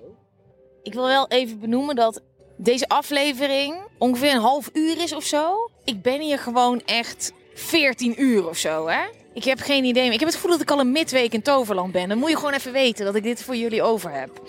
Ik 0.83 0.95
wil 0.95 1.07
wel 1.07 1.29
even 1.29 1.61
benoemen 1.61 1.97
dat 1.97 2.23
deze 2.57 2.89
aflevering 2.89 3.77
ongeveer 3.99 4.33
een 4.33 4.41
half 4.41 4.71
uur 4.73 5.03
is 5.03 5.13
of 5.15 5.25
zo. 5.25 5.71
Ik 5.85 6.03
ben 6.03 6.21
hier 6.21 6.39
gewoon 6.39 6.83
echt 6.85 7.33
14 7.55 8.23
uur 8.23 8.49
of 8.49 8.57
zo, 8.57 8.89
hè? 8.89 9.01
Ik 9.35 9.45
heb 9.45 9.61
geen 9.61 9.85
idee. 9.85 10.05
Ik 10.13 10.19
heb 10.19 10.29
het 10.29 10.35
gevoel 10.35 10.51
dat 10.51 10.61
ik 10.61 10.71
al 10.71 10.81
een 10.81 10.93
midweek 10.93 11.33
in 11.33 11.43
Toverland 11.43 11.93
ben. 11.93 12.09
Dan 12.09 12.19
moet 12.19 12.31
je 12.31 12.37
gewoon 12.37 12.53
even 12.53 12.73
weten 12.73 13.05
dat 13.05 13.15
ik 13.15 13.23
dit 13.23 13.43
voor 13.43 13.57
jullie 13.57 13.83
over 13.83 14.11
heb. 14.11 14.43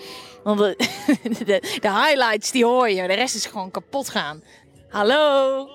Want 0.44 0.58
de, 0.58 0.74
de, 1.44 1.78
de 1.80 1.90
highlights, 1.90 2.50
die 2.50 2.64
hoor 2.64 2.90
je. 2.90 3.06
De 3.06 3.14
rest 3.14 3.34
is 3.34 3.46
gewoon 3.46 3.70
kapot 3.70 4.08
gaan. 4.08 4.42
Hallo. 4.88 5.68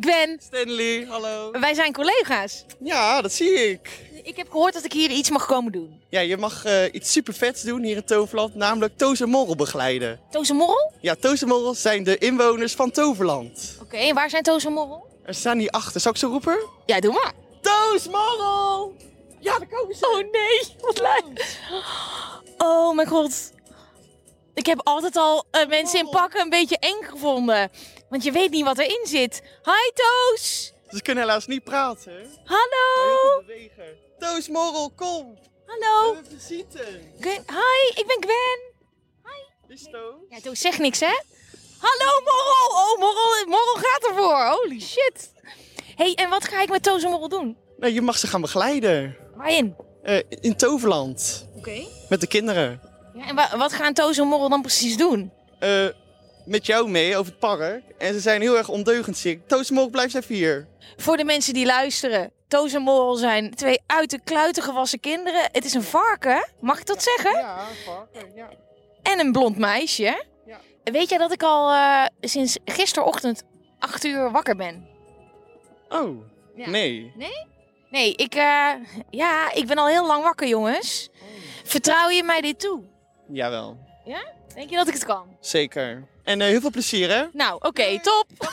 Gwen, 0.00 0.38
Stanley, 0.42 1.06
hallo. 1.08 1.50
wij 1.50 1.74
zijn 1.74 1.92
collega's. 1.92 2.64
Ja, 2.80 3.22
dat 3.22 3.32
zie 3.32 3.70
ik. 3.70 4.04
Ik 4.22 4.36
heb 4.36 4.50
gehoord 4.50 4.72
dat 4.74 4.84
ik 4.84 4.92
hier 4.92 5.10
iets 5.10 5.30
mag 5.30 5.46
komen 5.46 5.72
doen. 5.72 6.02
Ja, 6.08 6.20
je 6.20 6.36
mag 6.36 6.64
eh, 6.64 6.94
iets 6.94 7.12
super 7.12 7.34
vets 7.34 7.62
doen 7.62 7.82
hier 7.82 7.96
in 7.96 8.04
Toverland, 8.04 8.54
namelijk 8.54 8.96
Toos 8.96 9.20
en 9.20 9.28
Morrel 9.28 9.56
begeleiden. 9.56 10.20
Toos 10.30 10.50
en 10.50 10.56
Morrel? 10.56 10.92
Ja, 11.00 11.14
Toos 11.14 11.42
en 11.42 11.48
Morrel 11.48 11.74
zijn 11.74 12.04
de 12.04 12.18
inwoners 12.18 12.72
van 12.74 12.90
Toverland. 12.90 13.78
Oké, 13.82 13.96
en 13.96 14.14
waar 14.14 14.30
zijn 14.30 14.42
Toos 14.42 14.64
en 14.64 14.72
Morrel? 14.72 15.06
Er 15.24 15.34
staan 15.34 15.58
hier 15.58 15.70
achter. 15.70 16.00
Zal 16.00 16.12
ik 16.12 16.18
ze 16.18 16.26
roepen? 16.26 16.58
Ja, 16.86 17.00
doe 17.00 17.12
maar. 17.12 17.32
Toos, 17.60 18.08
Morrel! 18.08 18.94
Ja, 19.40 19.58
daar 19.58 19.68
komen 19.68 19.94
ze. 19.96 20.06
Oh 20.06 20.32
nee, 20.32 20.76
wat 20.80 21.00
lijp. 21.00 21.44
Oh 22.58 22.94
mijn 22.94 23.08
god. 23.08 23.52
Ik 24.54 24.66
heb 24.66 24.80
altijd 24.84 25.16
al 25.16 25.44
eh, 25.50 25.68
mensen 25.68 25.98
in 25.98 26.08
pakken 26.08 26.40
een 26.40 26.50
beetje 26.50 26.78
eng 26.78 27.02
gevonden. 27.02 27.70
Want 28.10 28.22
je 28.24 28.32
weet 28.32 28.50
niet 28.50 28.64
wat 28.64 28.78
erin 28.78 29.06
zit. 29.06 29.42
Hi 29.64 29.92
Toos. 29.94 30.72
Ze 30.90 31.02
kunnen 31.02 31.24
helaas 31.24 31.46
niet 31.46 31.64
praten. 31.64 32.26
Hallo. 32.44 33.42
Toos, 34.18 34.48
Morrel, 34.48 34.90
kom. 34.96 35.38
Hallo. 35.66 36.16
Visite. 36.36 36.84
Hi, 37.20 38.00
ik 38.00 38.04
ben 38.06 38.16
Gwen. 38.20 38.74
Dit 39.68 39.78
is 39.80 39.84
Toos. 39.90 40.14
Ja, 40.28 40.40
Toos 40.40 40.60
zegt 40.60 40.78
niks 40.78 41.00
hè. 41.00 41.20
Hallo 41.78 42.20
Morrel. 42.20 42.68
Oh, 42.70 42.98
Morrel, 42.98 43.46
Morrel 43.46 43.74
gaat 43.74 44.06
ervoor. 44.10 44.46
Holy 44.46 44.80
shit. 44.80 45.32
hey, 45.96 46.14
en 46.14 46.30
wat 46.30 46.44
ga 46.44 46.62
ik 46.62 46.68
met 46.68 46.82
Toos 46.82 47.02
en 47.02 47.10
Morrel 47.10 47.28
doen? 47.28 47.56
Nou, 47.78 47.92
je 47.92 48.00
mag 48.02 48.18
ze 48.18 48.26
gaan 48.26 48.40
begeleiden. 48.40 49.16
Waarin? 49.36 49.76
Eh, 50.02 50.22
in 50.28 50.56
Toverland. 50.56 51.46
Oké. 51.56 51.86
Met 52.08 52.20
de 52.20 52.26
kinderen. 52.26 52.80
Ja, 53.14 53.26
en 53.28 53.34
wa- 53.34 53.56
wat 53.56 53.72
gaan 53.72 53.92
Toos 53.94 54.18
en 54.18 54.26
Morrel 54.26 54.48
dan 54.48 54.62
precies 54.62 54.96
doen? 54.96 55.32
Eh, 55.58 55.86
met 56.46 56.66
jou 56.66 56.88
mee 56.90 57.16
over 57.16 57.30
het 57.30 57.40
park. 57.40 57.82
En 57.98 58.12
ze 58.14 58.20
zijn 58.20 58.40
heel 58.40 58.56
erg 58.56 58.68
ondeugend 58.68 59.16
ziek. 59.16 59.48
Toos 59.48 59.68
en 59.68 59.74
Morrel, 59.74 59.90
blijf 59.92 60.14
even 60.14 60.34
hier. 60.34 60.66
Voor 60.96 61.16
de 61.16 61.24
mensen 61.24 61.54
die 61.54 61.66
luisteren. 61.66 62.30
Toos 62.48 62.72
en 62.72 62.82
Morrel 62.82 63.14
zijn 63.14 63.54
twee 63.54 63.80
uit 63.86 64.10
de 64.10 64.20
kluiten 64.24 64.62
gewassen 64.62 65.00
kinderen. 65.00 65.42
Het 65.52 65.64
is 65.64 65.74
een 65.74 65.82
varken, 65.82 66.48
mag 66.60 66.78
ik 66.80 66.86
dat 66.86 67.02
zeggen? 67.02 67.32
Ja, 67.40 67.66
varken, 67.84 68.34
ja. 68.34 68.48
En 69.02 69.18
een 69.20 69.32
blond 69.32 69.58
meisje. 69.58 70.24
Ja. 70.46 70.60
Weet 70.84 71.08
jij 71.08 71.18
dat 71.18 71.32
ik 71.32 71.42
al 71.42 71.72
eh, 71.72 72.04
sinds 72.20 72.58
gisterochtend 72.64 73.42
8 73.78 74.04
uur 74.04 74.30
wakker 74.30 74.56
ben? 74.56 74.88
Oh, 75.88 76.22
Ja. 76.56 76.70
nee. 76.70 77.12
Nee, 77.90 78.14
ik, 78.14 78.34
eh, 78.34 78.70
ja, 79.10 79.52
ik 79.52 79.66
ben 79.66 79.76
al 79.78 79.86
heel 79.86 80.06
lang 80.06 80.22
wakker, 80.22 80.46
jongens. 80.48 81.08
Vertrouw 81.64 82.08
je 82.08 82.22
mij 82.22 82.40
dit 82.40 82.60
toe? 82.60 82.82
Jawel, 83.28 83.76
Denk 84.54 84.70
je 84.70 84.76
dat 84.76 84.86
ik 84.88 84.94
het 84.94 85.04
kan? 85.04 85.36
zeker. 85.40 86.06
En 86.26 86.40
eh, 86.40 86.46
heel 86.46 86.60
veel 86.60 86.70
plezier, 86.70 87.10
hè? 87.10 87.24
Nou, 87.32 87.58
oké, 87.62 88.00
top. 88.00 88.26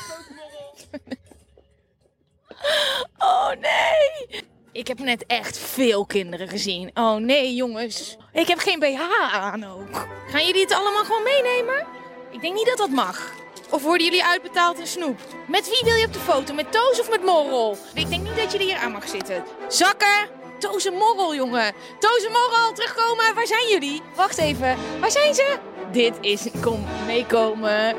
oh 3.17 3.49
nee. 3.49 4.43
Ik 4.71 4.87
heb 4.87 4.99
net 4.99 5.25
echt 5.27 5.57
veel 5.57 6.05
kinderen 6.05 6.47
gezien. 6.47 6.91
Oh 6.93 7.15
nee, 7.15 7.55
jongens. 7.55 8.17
Ik 8.33 8.47
heb 8.47 8.57
geen 8.57 8.79
BH 8.79 9.33
aan 9.33 9.63
ook. 9.63 10.07
Gaan 10.27 10.45
jullie 10.45 10.61
het 10.61 10.73
allemaal 10.73 11.05
gewoon 11.05 11.23
meenemen? 11.23 11.85
Ik 12.31 12.41
denk 12.41 12.55
niet 12.55 12.65
dat 12.65 12.77
dat 12.77 12.89
mag. 12.89 13.33
Of 13.69 13.83
worden 13.83 14.05
jullie 14.05 14.25
uitbetaald 14.25 14.79
in 14.79 14.87
snoep? 14.87 15.19
Met 15.47 15.69
wie 15.69 15.81
wil 15.83 15.95
je 15.95 16.05
op 16.05 16.13
de 16.13 16.19
foto? 16.19 16.53
Met 16.53 16.71
Toos 16.71 16.99
of 16.99 17.09
met 17.09 17.23
Morrel? 17.23 17.77
Ik 17.93 18.09
denk 18.09 18.23
niet 18.23 18.37
dat 18.37 18.53
er 18.53 18.59
hier 18.59 18.77
aan 18.77 18.91
mag 18.91 19.07
zitten. 19.07 19.43
Zakken! 19.67 20.29
Toos 20.59 20.85
en 20.85 20.93
Morrel, 20.93 21.35
jongen. 21.35 21.73
Toos 21.99 22.25
en 22.25 22.31
Morrel, 22.31 22.73
terugkomen. 22.73 23.35
Waar 23.35 23.47
zijn 23.47 23.67
jullie? 23.69 24.01
Wacht 24.15 24.37
even. 24.37 24.77
Waar 24.99 25.11
zijn 25.11 25.33
ze? 25.33 25.57
Dit 25.93 26.13
is... 26.21 26.47
Kom, 26.61 26.85
meekomen. 27.05 27.95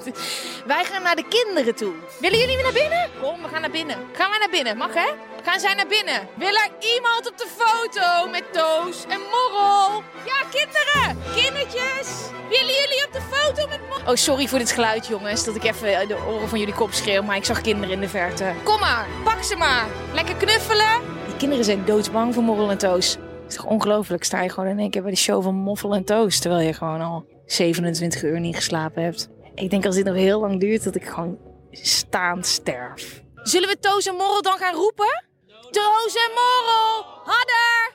Wij 0.72 0.84
gaan 0.84 1.02
naar 1.02 1.16
de 1.16 1.24
kinderen 1.28 1.74
toe. 1.74 1.92
Willen 2.20 2.38
jullie 2.38 2.54
weer 2.54 2.64
naar 2.64 2.72
binnen? 2.72 3.10
Kom, 3.20 3.42
we 3.42 3.48
gaan 3.48 3.60
naar 3.60 3.70
binnen. 3.70 3.96
Gaan 4.12 4.30
wij 4.30 4.38
naar 4.38 4.50
binnen? 4.50 4.76
Mag 4.76 4.94
hè? 4.94 5.10
Gaan 5.42 5.60
zij 5.60 5.74
naar 5.74 5.86
binnen? 5.86 6.28
Wil 6.34 6.48
er 6.48 6.70
iemand 6.94 7.30
op 7.30 7.38
de 7.38 7.46
foto 7.56 8.30
met 8.30 8.52
Toos 8.52 9.04
en 9.08 9.20
Morrel? 9.20 10.02
Ja, 10.24 10.38
kinderen! 10.50 11.22
Kindertjes! 11.34 12.08
Willen 12.48 12.74
jullie 12.74 13.06
op 13.06 13.12
de 13.12 13.20
foto 13.30 13.68
met 13.68 13.80
Morrel? 13.88 14.10
Oh, 14.10 14.14
sorry 14.14 14.48
voor 14.48 14.58
dit 14.58 14.72
geluid, 14.72 15.06
jongens. 15.06 15.44
Dat 15.44 15.54
ik 15.54 15.64
even 15.64 16.08
de 16.08 16.16
oren 16.28 16.48
van 16.48 16.58
jullie 16.58 16.74
kop 16.74 16.92
schreeuw. 16.92 17.22
Maar 17.22 17.36
ik 17.36 17.44
zag 17.44 17.60
kinderen 17.60 17.94
in 17.94 18.00
de 18.00 18.08
verte. 18.08 18.52
Kom 18.62 18.80
maar, 18.80 19.06
pak 19.24 19.42
ze 19.42 19.56
maar. 19.56 19.86
Lekker 20.12 20.34
knuffelen. 20.34 21.00
Die 21.26 21.36
kinderen 21.36 21.64
zijn 21.64 21.84
doodsbang 21.84 22.34
voor 22.34 22.42
Morrel 22.42 22.70
en 22.70 22.78
Toos. 22.78 23.16
Het 23.44 23.52
is 23.52 23.58
toch 23.58 23.70
ongelooflijk? 23.70 24.24
Sta 24.24 24.42
je 24.42 24.48
gewoon 24.48 24.68
in 24.68 24.78
één 24.78 24.90
keer 24.90 25.02
bij 25.02 25.10
de 25.10 25.16
show 25.16 25.42
van 25.42 25.54
Moffel 25.54 25.94
en 25.94 26.04
Toos. 26.04 26.38
Terwijl 26.38 26.66
je 26.66 26.72
gewoon 26.72 27.00
al 27.00 27.26
27 27.46 28.22
uur 28.22 28.40
niet 28.40 28.56
geslapen 28.56 29.02
hebt. 29.02 29.28
Ik 29.54 29.70
denk 29.70 29.86
als 29.86 29.94
dit 29.94 30.04
nog 30.04 30.14
heel 30.14 30.40
lang 30.40 30.60
duurt, 30.60 30.84
dat 30.84 30.94
ik 30.94 31.06
gewoon 31.08 31.38
staand 31.70 32.46
sterf. 32.46 33.22
Zullen 33.42 33.68
we 33.68 33.78
Toos 33.78 34.06
en 34.06 34.14
Morrel 34.14 34.42
dan 34.42 34.58
gaan 34.58 34.74
roepen? 34.74 35.24
Toos 35.70 36.14
en 36.14 36.30
Morrel! 36.34 37.04
Harder! 37.24 37.92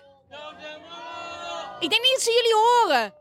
Ik 1.80 1.90
denk 1.90 2.02
niet 2.02 2.14
dat 2.14 2.22
ze 2.22 2.32
jullie 2.32 2.56
horen. 2.56 3.14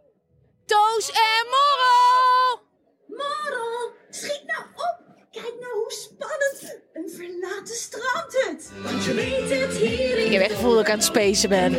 Toos 0.64 1.10
en 1.10 1.46
Morrel! 1.54 2.60
Morrel, 3.06 3.92
schiet 4.10 4.42
nou 4.46 4.64
op! 4.74 4.97
Kijk 5.42 5.54
nou 5.60 5.72
hoe 5.72 5.92
spannend! 5.92 6.80
Een 6.92 7.10
verlaten 7.16 7.74
strandhut! 7.74 8.70
Want 8.82 9.04
je 9.04 9.14
weet 9.14 9.60
het 9.60 9.76
hier 9.76 10.18
Ik 10.18 10.32
heb 10.32 10.42
echt 10.42 10.52
gevoel 10.52 10.72
dat 10.72 10.80
ik 10.80 10.90
aan 10.90 10.96
het 10.96 11.04
spacen 11.04 11.48
ben. 11.48 11.72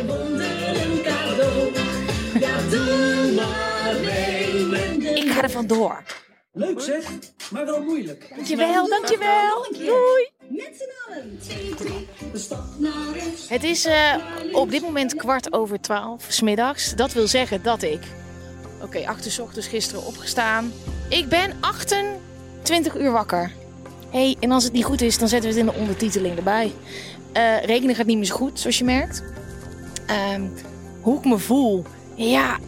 Ja, 2.40 2.58
doe 2.70 3.32
maar 3.34 3.94
mee 4.00 5.14
Ik 5.14 5.32
ga 5.32 5.42
er 5.42 5.50
vandoor. 5.50 6.02
Leuk 6.52 6.80
zeg, 6.80 7.04
maar 7.50 7.64
wel 7.64 7.82
moeilijk. 7.82 8.32
Dankjewel, 8.34 8.88
dankjewel. 8.88 9.66
Doei. 9.72 10.28
Met 10.48 10.76
z'n 10.78 11.12
allen. 11.12 11.38
2, 11.42 11.74
3, 11.74 12.08
de 12.32 12.38
stad 12.38 12.78
naar 12.78 13.12
rechts. 13.12 13.48
Het 13.48 13.64
is 13.64 13.84
eh, 13.84 14.14
op 14.52 14.70
dit 14.70 14.82
moment 14.82 15.14
kwart 15.14 15.52
over 15.52 15.80
twaalf, 15.80 16.26
smiddags. 16.28 16.94
Dat 16.94 17.12
wil 17.12 17.26
zeggen 17.26 17.62
dat 17.62 17.82
ik... 17.82 18.00
Oké, 18.82 19.06
acht 19.06 19.24
uur 19.26 19.32
's 19.32 19.38
ochtends 19.38 19.66
gisteren 19.66 20.04
opgestaan. 20.04 20.72
Ik 21.08 21.28
ben 21.28 21.56
28 22.60 22.96
uur 22.96 23.12
wakker. 23.12 23.52
hey, 24.10 24.36
en 24.40 24.50
als 24.50 24.64
het 24.64 24.72
niet 24.72 24.84
goed 24.84 25.00
is, 25.00 25.18
dan 25.18 25.28
zetten 25.28 25.50
we 25.50 25.56
het 25.56 25.66
in 25.66 25.72
de 25.72 25.80
ondertiteling 25.80 26.36
erbij. 26.36 26.72
Eh 27.32 27.64
rekenen 27.64 27.94
gaat 27.94 28.06
niet 28.06 28.16
meer 28.16 28.26
zo 28.26 28.34
goed, 28.34 28.60
zoals 28.60 28.78
je 28.78 28.84
merkt. 28.84 29.22
Ehm, 30.06 30.42
hoe 31.00 31.18
ik 31.18 31.24
me 31.24 31.38
voel? 31.38 31.84
Ja, 32.14 32.58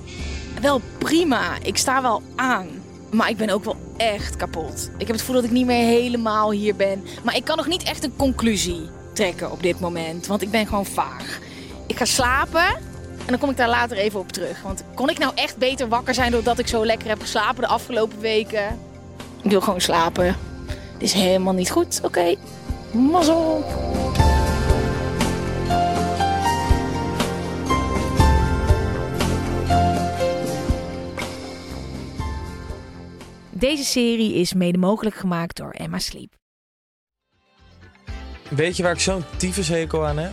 wel 0.61 0.80
prima. 0.99 1.57
Ik 1.62 1.76
sta 1.76 2.03
wel 2.03 2.22
aan. 2.36 2.68
Maar 3.11 3.28
ik 3.28 3.36
ben 3.36 3.51
ook 3.51 3.64
wel 3.64 3.76
echt 3.97 4.36
kapot. 4.36 4.90
Ik 4.93 5.07
heb 5.07 5.09
het 5.09 5.20
gevoel 5.20 5.34
dat 5.34 5.45
ik 5.45 5.51
niet 5.51 5.66
meer 5.66 5.84
helemaal 5.84 6.51
hier 6.51 6.76
ben. 6.76 7.05
Maar 7.24 7.36
ik 7.36 7.45
kan 7.45 7.57
nog 7.57 7.66
niet 7.66 7.82
echt 7.82 8.05
een 8.05 8.16
conclusie 8.16 8.88
trekken 9.12 9.51
op 9.51 9.62
dit 9.62 9.80
moment. 9.80 10.26
Want 10.26 10.43
ik 10.43 10.51
ben 10.51 10.66
gewoon 10.66 10.86
vaag. 10.86 11.38
Ik 11.86 11.97
ga 11.97 12.05
slapen. 12.05 12.66
En 13.18 13.28
dan 13.28 13.38
kom 13.38 13.51
ik 13.51 13.57
daar 13.57 13.68
later 13.68 13.97
even 13.97 14.20
op 14.20 14.32
terug. 14.32 14.62
Want 14.62 14.84
kon 14.95 15.09
ik 15.09 15.18
nou 15.18 15.32
echt 15.34 15.57
beter 15.57 15.88
wakker 15.88 16.14
zijn 16.14 16.32
doordat 16.32 16.59
ik 16.59 16.66
zo 16.66 16.86
lekker 16.86 17.09
heb 17.09 17.20
geslapen 17.20 17.62
de 17.62 17.68
afgelopen 17.68 18.20
weken? 18.20 18.91
Ik 19.43 19.51
wil 19.51 19.61
gewoon 19.61 19.80
slapen. 19.80 20.36
Dit 20.66 21.03
is 21.03 21.12
helemaal 21.12 21.53
niet 21.53 21.70
goed. 21.70 22.01
Oké, 22.03 22.34
mazzel. 22.93 23.64
Deze 33.51 33.84
serie 33.84 34.34
is 34.34 34.53
mede 34.53 34.78
mogelijk 34.78 35.16
gemaakt 35.16 35.57
door 35.57 35.70
Emma 35.70 35.99
Sleep. 35.99 36.32
Weet 38.49 38.76
je 38.76 38.82
waar 38.82 38.93
ik 38.93 39.01
zo'n 39.01 39.24
tyfushekel 39.36 40.07
aan 40.07 40.18
heb? 40.18 40.32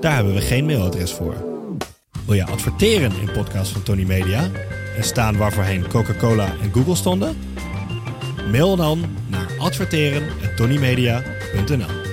Daar 0.00 0.14
hebben 0.14 0.34
we 0.34 0.40
geen 0.40 0.66
mailadres 0.66 1.12
voor. 1.12 1.34
Wil 2.26 2.34
je 2.34 2.46
adverteren 2.46 3.20
in 3.20 3.32
podcasts 3.32 3.72
van 3.72 3.82
Tony 3.82 4.04
Media 4.04 4.50
en 4.96 5.04
staan 5.04 5.36
waarvoorheen 5.36 5.88
Coca-Cola 5.88 6.52
en 6.62 6.72
Google 6.72 6.94
stonden? 6.94 7.38
Mail 8.50 8.76
dan 8.76 9.04
naar 9.26 9.46
adverteren@tonymedia.nl. 9.58 12.06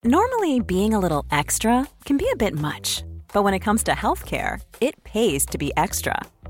Normally, 0.00 0.64
being 0.64 0.94
a 0.94 0.98
little 0.98 1.22
extra 1.28 1.86
can 2.02 2.16
be 2.16 2.30
a 2.32 2.36
bit 2.36 2.60
much, 2.60 3.02
but 3.32 3.42
when 3.42 3.54
it 3.54 3.64
comes 3.64 3.82
to 3.82 3.92
healthcare, 3.92 4.58
it 4.78 4.94
pays 5.12 5.44
to 5.44 5.58
be 5.58 5.74
extra. 5.74 6.22